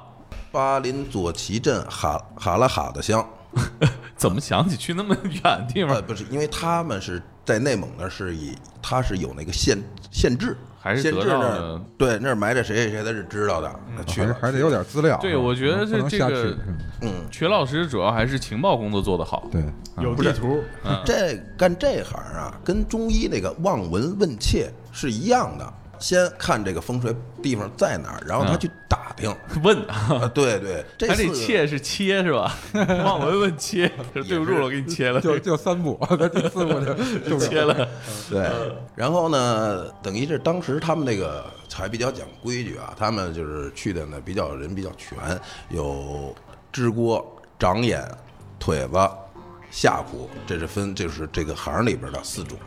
[0.51, 3.27] 巴林左旗镇哈哈拉哈的乡，
[4.15, 6.03] 怎么想起去那么远的地呃，方？
[6.07, 9.79] 不是，因为他们是在内蒙那儿是以他是有那个县
[10.11, 13.73] 县志，还是得到的儿对那儿埋着谁谁谁他是知道的，
[14.05, 15.17] 确实还是还得有点资料。
[15.23, 19.49] 对我觉得不能这个嗯嗯，瘸老师主要还是情报工作做得好。
[19.53, 19.63] 对，
[20.03, 20.61] 有地图，
[21.05, 25.73] 这干这行啊，跟中医那个望闻问切是一样的。
[26.03, 29.35] 先看这个风水地方在哪儿，然后他嗯去打听。
[29.63, 32.53] 问，啊，对对，这还得切是切是吧？
[33.05, 36.95] 望闻问切，对不住了，我给你切了，就就三步， 他第四步就
[37.31, 37.89] 就切了。
[38.29, 38.51] 对，
[38.97, 45.17] 然后呢，等于是当时他们那个还比较讲规矩啊，他们就是去的呢比较人比较全，
[45.71, 46.35] 有
[46.73, 47.25] 支锅、
[47.59, 48.03] 长眼、
[48.59, 48.99] 腿子、
[49.73, 52.59] 下胯，这是分就是这个行里边的四种。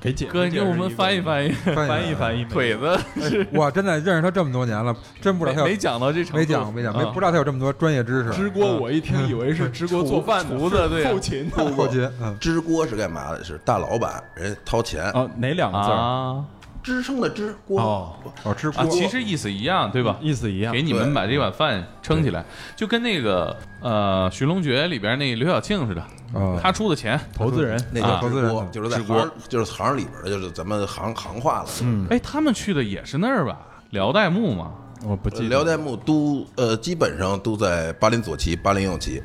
[0.00, 1.50] 给解哥，你给我们翻译翻译。
[1.50, 2.98] 翻译翻译 腿子。
[3.20, 7.10] 是我真的认识他这么多年了，真不知道他有没没讲到这程度，没讲没讲没啊。
[7.12, 8.30] 不知道他有这么多专业知识。
[8.30, 11.12] 支锅，我一听以为是支锅做饭的厨子对啊。
[11.12, 11.50] 后勤。
[11.50, 13.44] 的后勤，嗯，支锅是干嘛的？
[13.44, 15.94] 是大老板人掏钱，哦，哪两个字儿？
[15.94, 16.44] 啊
[16.84, 17.80] 支撑的支锅。
[17.80, 20.16] 哦啊，哦吃锅，其实意思一样，对吧？
[20.20, 20.82] 意思一样给。
[20.82, 22.44] 你们把这碗饭撑起来，
[22.76, 26.02] 就跟那个呃《寻龙诀》里边那刘晓庆似的，
[26.38, 29.00] 啊他出的钱，投资人那啊叫，投资人就是在
[29.48, 31.68] 就是行里边的，就是咱们行行话了。
[31.82, 33.58] 嗯，哎，他们去的也是那儿吧？
[33.90, 34.72] 辽代墓嘛，
[35.04, 35.48] 我不记得。
[35.48, 39.22] 辽代墓都呃基本上都在巴林左旗、巴林右旗。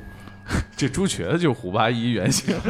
[0.76, 2.55] 这朱瘸子就是虎八一原型。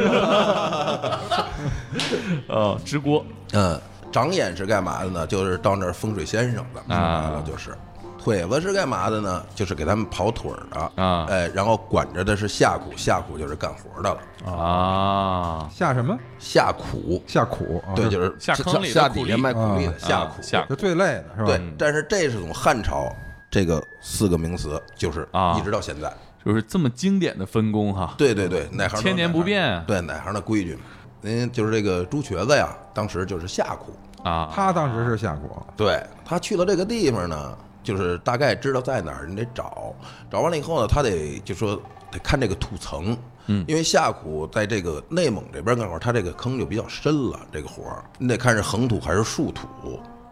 [2.46, 3.80] 哦，支锅嗯，
[4.10, 5.26] 长眼是干嘛的呢？
[5.26, 7.76] 就是到那儿风水先生的，说啊白了就是。
[8.22, 9.42] 腿子是干嘛的呢？
[9.54, 14.52] 就是给他们跑腿儿的啊哎，然后管着的是下苦，下苦就是干活的了。
[14.52, 17.96] 啊，下什么下苦，下苦啊？
[17.96, 20.42] 对，就是下坑里下苦力底下卖苦力的啊下苦。
[20.42, 21.46] 下就最累的是吧？
[21.46, 23.10] 对，但是这是从汉朝
[23.50, 26.12] 这个四个名词，就是啊一直到现在。
[26.44, 28.14] 就是这么经典的分工哈。
[28.18, 30.80] 对对对，哪行都千年不变对，哪行的规矩嘛。
[31.20, 33.92] 您就是这个朱瘸子呀，当时就是下苦。
[34.22, 39.94] 啊，他当时是下苦，对他去了这个地方呢，就是大概知道在哪儿，你得找。
[40.30, 41.74] 找完了以后呢，他得就说
[42.12, 43.16] 得看这个土层，
[43.46, 49.66] 嗯因为下苦在这个内蒙这边干活，他这个坑就比较深了，这个活儿你得看是横土还是竖土。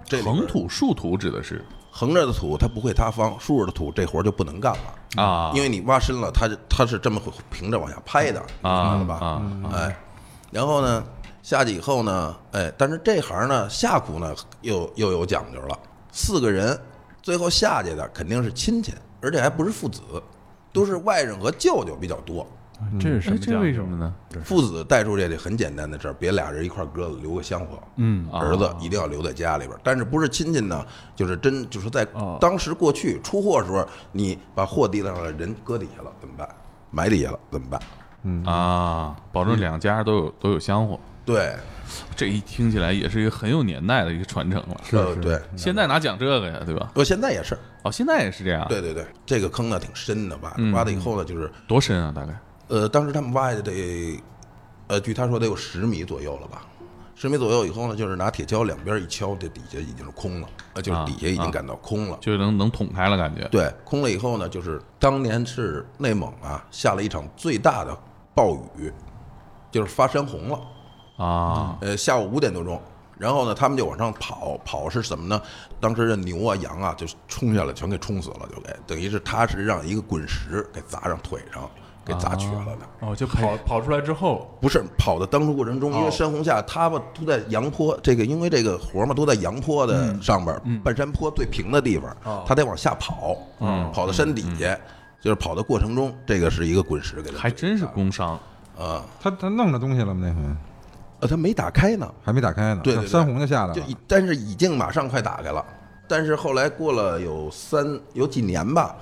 [0.05, 7.19] 这横土竖土指的是横着的土它不会塌方，竖着的土这活儿就不能干了，啊，因为你挖深了，它它是这么
[7.51, 9.15] 平着往下拍的，明白啊了吧？
[9.15, 9.43] 啊
[9.75, 9.97] 哎，
[10.51, 11.05] 然后呢，
[11.43, 15.79] 下去以后呢，哎，但是这行呢，下苦呢又又有讲究了，
[16.11, 16.79] 四个人
[17.23, 20.01] 最后下去的肯定是亲戚，而且还不是父子，
[20.73, 22.47] 都是外甥和舅舅比较多。
[23.01, 23.37] 这是什么？
[23.37, 23.97] 哎这为什么？
[23.97, 24.15] 呢？
[24.45, 27.77] 父子带出这里很简单的事儿，别俩人一块儿鸽子留个香火。
[27.97, 30.87] 嗯啊儿子一定要留在家里边儿，但是不是亲戚呢？
[31.17, 36.49] 就是真就是在哦当时过去出货的时候，你把货递上了，人搁底下了怎么办？
[36.93, 37.81] 埋底下了怎么办？
[38.45, 40.99] 啊，保证两家都有都有香火。
[41.25, 41.55] 对，
[42.17, 44.77] 这一听起来也是一个很有年代的一个传承了。
[44.83, 46.91] 是，对，现在哪讲这个呀，对吧？
[46.95, 50.57] 我现在也是，哦，现在也是这样。，对对对，这个坑呢挺深的吧？
[50.73, 52.11] 挖了以后呢，就是多深啊？
[52.15, 52.33] 大概
[52.69, 54.23] 呃，当时他们挖的得，
[54.87, 56.63] 呃，据他说得有十米左右了吧？
[57.15, 62.17] 十米左右以后呢，就是拿铁锹两边一敲，这底下已经是空了，呃，就是啊底下已经啊感到空了。
[62.21, 63.47] 就是能能捅开了，感觉。
[63.49, 67.95] 对，空了以后呢，就是当年是内蒙啊下了一场最大的
[68.39, 68.93] 暴雨，
[69.73, 70.61] 就是发山洪了。
[71.17, 72.81] 啊，呃，下午五点多钟，
[73.19, 75.43] 然后呢，他们就往上跑，跑是什么呢？
[75.81, 81.69] 当时这牛啊、羊啊，就冲下来，全给冲死了，就给等于是他是让一个滚石给砸上腿上，
[82.05, 82.87] 给砸瘸了的。
[83.01, 93.37] 哦，就跑跑出来之后，不是跑的当初过程中，因为哦山洪下，他们都在阳坡，这个因为这个活嘛都在阳坡的上边儿，半山坡最平的地方哦，他得往下跑，
[93.93, 94.79] 跑到山底下，
[95.21, 98.39] 就是跑的过程中，这个是一个滚石给他还真是工伤。
[98.79, 100.21] 啊，他他弄着东西了吗？
[100.25, 100.57] 那回
[101.21, 103.09] 呃，他没打开呢，还没打开呢，对对对。
[103.09, 103.75] 山洪就下来了。
[103.75, 105.65] 就但是已经马上快打开了，
[106.07, 108.95] 但是后来过了有三有几年吧，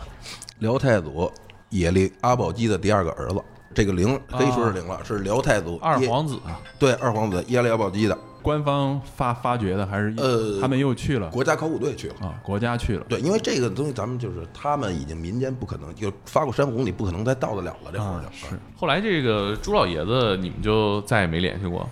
[0.61, 1.31] 辽太祖
[1.71, 3.43] 耶律阿保机的第二个儿子，
[3.75, 6.39] 这个陵可以说是陵了，是辽太祖二皇子
[6.79, 12.15] 对二皇子耶律阿保机的官方发发掘的还是呃他们又去了国家考古队去了。
[12.21, 21.89] 啊，国家去了对，因为这个东西咱们就是他们已经民间不可能，就发过山洪，你不可能再到得了了这会儿啊，就是后来这个朱老爷子，你们就再也没联系过。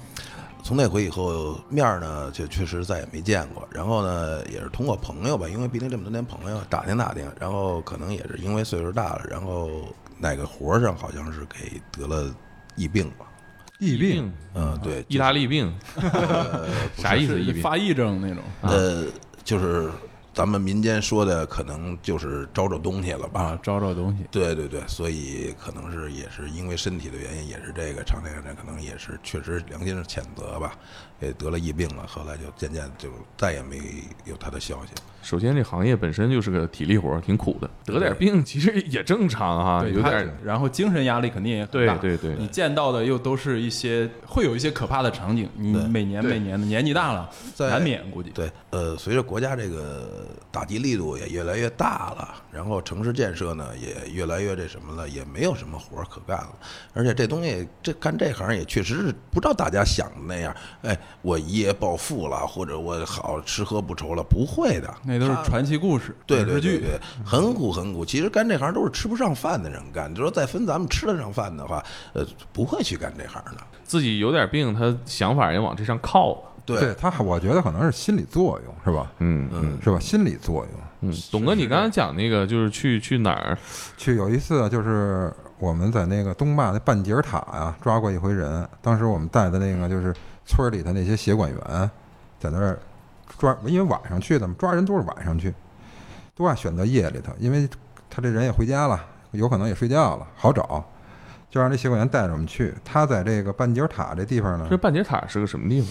[0.62, 3.68] 从那回以后，面儿呢就确实再也没见过。
[3.72, 9.68] 然后呢，也是通过朋友吧，因为毕竟这么多年朋友打听打听，然后可能也是因为岁数大了，然后
[10.18, 12.32] 哪个活儿上好像是给得了
[12.76, 13.26] 疫病吧。
[13.78, 15.72] 疫病，嗯，对，意大利病，
[16.96, 17.40] 啥意思？
[17.40, 18.38] 疫病发疫症那种。
[18.62, 19.04] 呃，
[19.44, 19.90] 就是
[20.34, 23.40] 咱们民间说的，可能就是招着东西了吧。
[23.40, 24.24] 啊，招招东西。
[24.30, 30.72] 对对对，所以可能是也是因为身体的原因，也是这个常年这可能也是确实良心上谴责吧，
[31.20, 33.78] 也得了疫病了，后来就渐渐就再也没
[34.24, 34.92] 有他的消息。
[35.22, 41.96] 首先，这行业本身就是个体力活，挺苦的，得点病 其实也正常啊，对他有点然后精神压力肯定也很对大。
[41.96, 48.30] 对对你见到的又都是一些会有一些可怕的场景，你每年每年的年纪大了，在难免估计。
[48.30, 56.50] 对，呃，随着国家这个打击力度也越来越大了，然后城市建设呢也越来越这什么了，也没有什么活儿可干了。
[56.92, 66.16] 而且这东西，这干这行也确实是不知道大家想的那样，哎，我一夜暴富了，或者我好吃喝不愁了，不会的，那都是传奇故事。
[66.26, 68.04] 对对对，很苦很苦。
[68.04, 70.14] 其实干这行都是吃不上饭的人干。
[70.14, 73.58] 就说再分咱们吃得上饭的话，呃，不会去干这行的。
[73.82, 76.42] 自己有点病，他想法也往这上靠。
[76.66, 79.12] 对，他，我觉得可能是心理作用，是吧？
[79.18, 79.98] 嗯嗯是吧？
[79.98, 80.80] 心理作用。
[81.02, 83.58] 嗯，董哥，你刚才讲那个就是去去哪儿？
[83.98, 90.14] 去有一次就是我们在那个东坝那半截塔呀、抓过一回人，当时我们带的那个就是
[90.46, 91.90] 村里的那些协管员
[92.40, 92.78] 在那儿
[93.38, 95.52] 抓，因为晚上去的嘛，抓人都是晚上去，
[96.34, 97.68] 都爱选择夜里头，因为
[98.08, 100.82] 他这人也回家了，有可能也睡觉了，好找，
[101.50, 102.72] 就让这协管员带着我们去。
[102.82, 105.90] 他在这个半截塔这地方呢这，半截塔是个什么地方？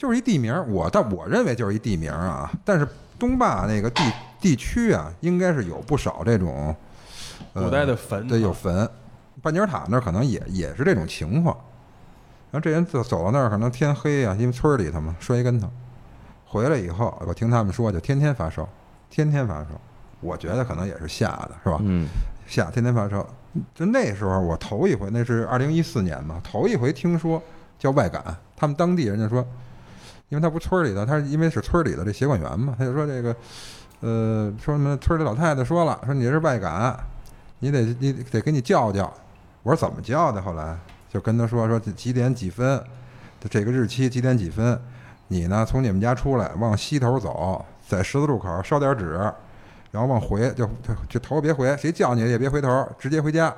[0.00, 2.50] 就是一地名儿，我但我认为就是一地名儿啊。
[2.64, 2.88] 但是
[3.18, 4.02] 东坝那个地
[4.40, 6.74] 地区啊，应该是有不少这种、
[7.52, 8.88] 呃、古代的坟对，有坟。
[9.42, 11.54] 半截塔那儿可能也也是这种情况。
[12.50, 15.70] 然后这人走走到那儿，可能天黑啊，因为村儿里头嘛，摔一跟头。
[16.46, 18.66] 回来以后，我听他们说，就天天发烧，
[19.10, 19.68] 天天发烧。
[20.22, 21.78] 我觉得可能也是吓的，是吧？
[21.82, 22.08] 嗯，
[22.46, 23.26] 吓，天天发烧。
[23.74, 27.42] 就那时候我头一回，那是二零一四年嘛，头一回听说
[27.78, 28.24] 叫外感，
[28.56, 29.46] 他们当地人就说，
[30.30, 33.36] 因为他不村里的，他是因为是村里的这协管员嘛，他就说这个，
[34.00, 36.98] 呃，说什么村里老太太说了，说你这是外感，
[37.58, 39.12] 你得你得给你叫叫。
[39.62, 40.40] 我说怎么叫的？
[40.40, 40.78] 后来
[41.12, 42.82] 就跟他说说几点几分，
[43.50, 44.80] 这个日期几点几分，
[45.28, 49.18] 你呢从你们家出来往西头走，在十字路口烧点纸，
[49.90, 53.52] 然后往回就就就头别回，谁叫你也别回头，直接回家。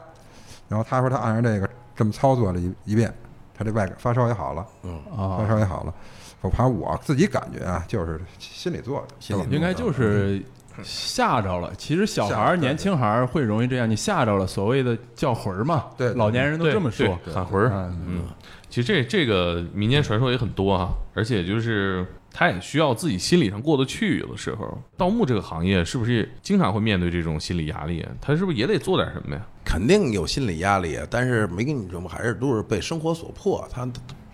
[0.68, 3.12] 然后他说他按照这个这么操作了一一遍，
[3.54, 4.66] 他这外感发烧也好了，
[5.14, 5.94] 发啊，烧也好了。
[6.42, 10.42] 我怕我自己感觉啊，就是心理作用，心理应该就是
[10.82, 11.72] 吓着了。
[11.78, 15.86] 其实小孩儿、年轻孩儿会容易这样，你吓着了，所谓的叫魂儿嘛。
[15.96, 17.18] 对对老年人都这么说。
[17.32, 17.70] 喊魂儿。
[17.72, 18.24] 嗯，嗯，
[18.68, 24.18] 其实这这个民间传说也很多哈，而且就是他也需要自己心理上过得去。
[24.18, 28.04] 有的时候，盗墓这个行业是不是也经常会面对这种心理压力？
[28.20, 29.42] 他是不是也得做点什么呀？
[29.64, 32.10] 肯定有心理压力，但是没跟你说吗？
[32.10, 33.86] 还是都是被生活所迫，他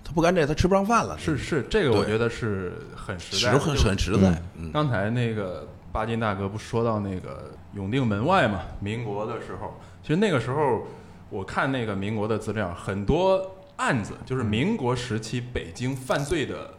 [0.08, 1.18] 他他不干这，他吃不上饭了。
[1.18, 4.42] 是是，这个我觉得是很实实在的，很很实在。
[4.56, 8.62] 嗯，刚才那个巴金大哥不说到那个永定门外嘛？
[8.80, 10.86] 民国的时候，其实那个时候
[11.28, 16.70] 我看那个民国的资料，很多案子就是民国时期北京犯罪的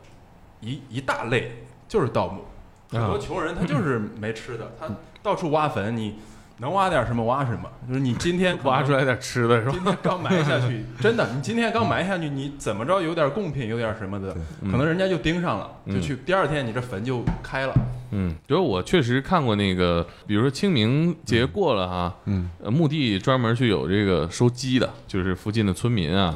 [0.61, 2.43] 一一大类就是盗墓。
[2.89, 4.89] 很多穷人他就是没吃的，他
[5.21, 6.15] 到处挖坟，你
[6.60, 7.70] 能挖点什么挖什么。
[7.88, 9.72] 就是你今天挖出来点吃的是吧？
[9.74, 14.34] 今天刚埋下去，真的，你今天刚埋下去，你怎么着有点贡品，有点什么的，
[14.72, 17.74] 可能人家就盯上了，就去第二天你这坟就开了。
[18.12, 26.36] 嗯，就是我确实看过那个，比如说清明节过了哈，嗯，呃，墓地专门去有这个收鸡的，就是附近的村民啊，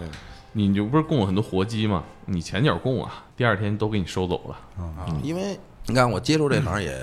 [0.53, 2.03] 你就不是供了很多活鸡吗？
[2.25, 4.57] 你前脚供啊，第二天都给你收走了。
[5.23, 5.57] 因为
[5.87, 6.95] 你看我接触这行也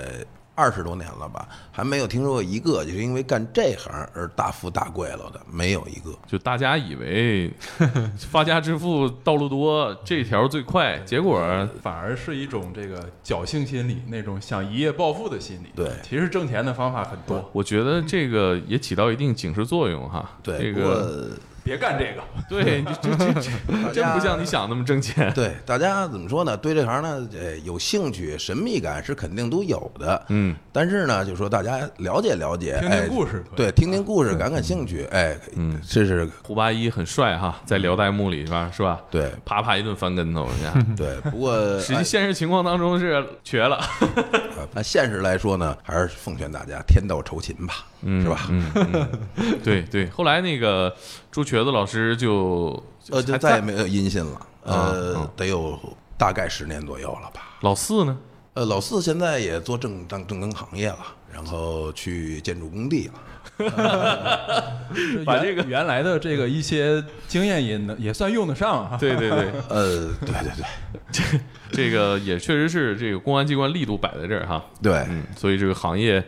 [0.53, 6.13] 二十多年了吧，还没有听说过一个就是因为干这行而大富大贵了的，没有一个。
[6.27, 7.51] 就大家以为
[8.17, 11.39] 发家致富道路多，这条最快，结果
[11.81, 15.69] 反而是一种这个侥幸心理，那种想一夜暴富的心理。
[15.75, 20.29] 对其实挣钱的方法很多，我觉得这个也起到一定警示作用哈。
[20.43, 21.29] 对，这不过个
[21.63, 22.21] 别干这个。
[22.49, 25.31] 对，这这这这真不像你想那么挣钱。
[25.33, 26.55] 对大家怎么说呢？
[26.57, 30.25] 对这行呢，呃，有兴趣、神秘感是肯定都有的。
[30.29, 38.69] 嗯，但是呢，就说大家了解了解，听听哎故事对，听听故事，感感兴趣，哎，嗯这是胡八一很帅哈，在辽代墓里是吧？
[38.75, 38.99] 是吧？
[39.09, 40.81] 对啪啪一顿翻跟头，人家。
[40.95, 41.19] 对。
[41.31, 43.79] 不过 实际现实情况当中是瘸了，
[44.73, 47.73] 那现实来说呢，还是奉劝大家天道酬勤吧，
[48.03, 48.47] 嗯是吧？
[48.49, 50.09] 嗯，嗯 对对。
[50.09, 50.93] 后来那个
[51.31, 54.35] 朱瘸子老师就呃，就再也没有音信了，
[54.65, 55.79] 啊呃啊，得有
[56.17, 57.57] 大概十年左右了吧。
[57.61, 58.17] 老四呢？
[58.53, 60.99] 呃，老四现在也做正当正更行业了，
[61.31, 63.13] 然后去建筑工地了。
[65.25, 68.97] 把这个原原来的这个一些经验也能也算用得上啊。
[68.99, 70.51] 对对对， 呃，对对
[71.13, 71.39] 对
[71.71, 74.63] 这个也确实是这个公安机关力度摆在这儿哈。
[74.81, 76.23] 对嗯，所以这个行业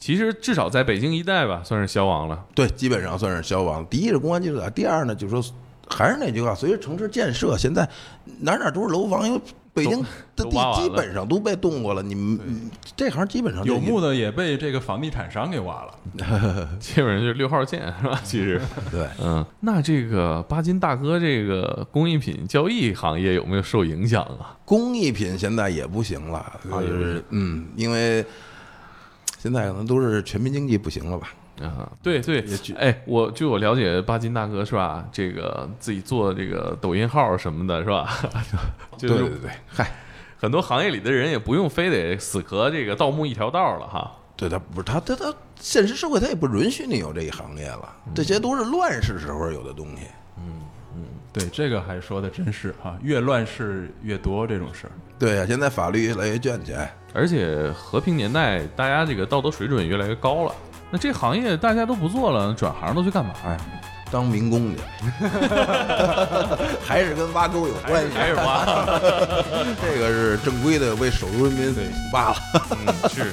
[0.00, 2.42] 其实至少在北京一带吧，算是消亡了。
[2.54, 3.86] 对，基本上算是消亡。
[3.86, 5.54] 第一是公安技术打，第二呢，就是说
[5.86, 7.88] 还是那句话，随着城市建设，现在
[8.40, 9.40] 哪哪都是楼房，因为
[9.72, 10.02] 北京
[10.34, 12.02] 的地基本上都被动过了。
[12.02, 15.94] 你们嗯这行基本上有墓的也被这个房地产商给挖了。
[16.80, 18.20] 基本上就是六号线是吧？
[18.24, 19.06] 其实， 对。
[19.22, 24.56] 嗯，那这个巴金大哥这个工艺品交易行业有没有受影响啊？
[24.64, 28.24] 工艺品现在也不行了，啊就是嗯，因为
[29.42, 31.32] 现在可能都是全民经济不行了吧？
[31.62, 32.44] 啊，对对，
[32.76, 35.08] 哎，我据我了解，巴金大哥是吧？
[35.10, 38.06] 这个自己做这个抖音号什么的，是吧？
[38.98, 39.90] 就是对对对，嗨，
[40.36, 44.12] 很多行业里的人也不用非得死磕这个盗墓一条道了哈。
[44.36, 50.02] 对他不是他他他现实社会他也不允许你有这一行业了，这些都是乱世时候有的东西。
[51.32, 54.92] 对，这个还说的真是哈，越乱世越多这种事儿。
[55.18, 60.52] 对呀、现在法律越来越健全，而且和平年代，大家这个道德水准越来越高了。
[60.90, 63.56] 那这行业大家都不做了，转行都去干嘛呀？
[64.10, 64.80] 当民工去，
[66.82, 68.12] 还是跟挖沟有关系。
[68.12, 68.64] 还是挖？
[69.80, 71.72] 这个是正规的为首都人民
[72.12, 72.36] 挖了。
[72.72, 73.32] 嗯，是。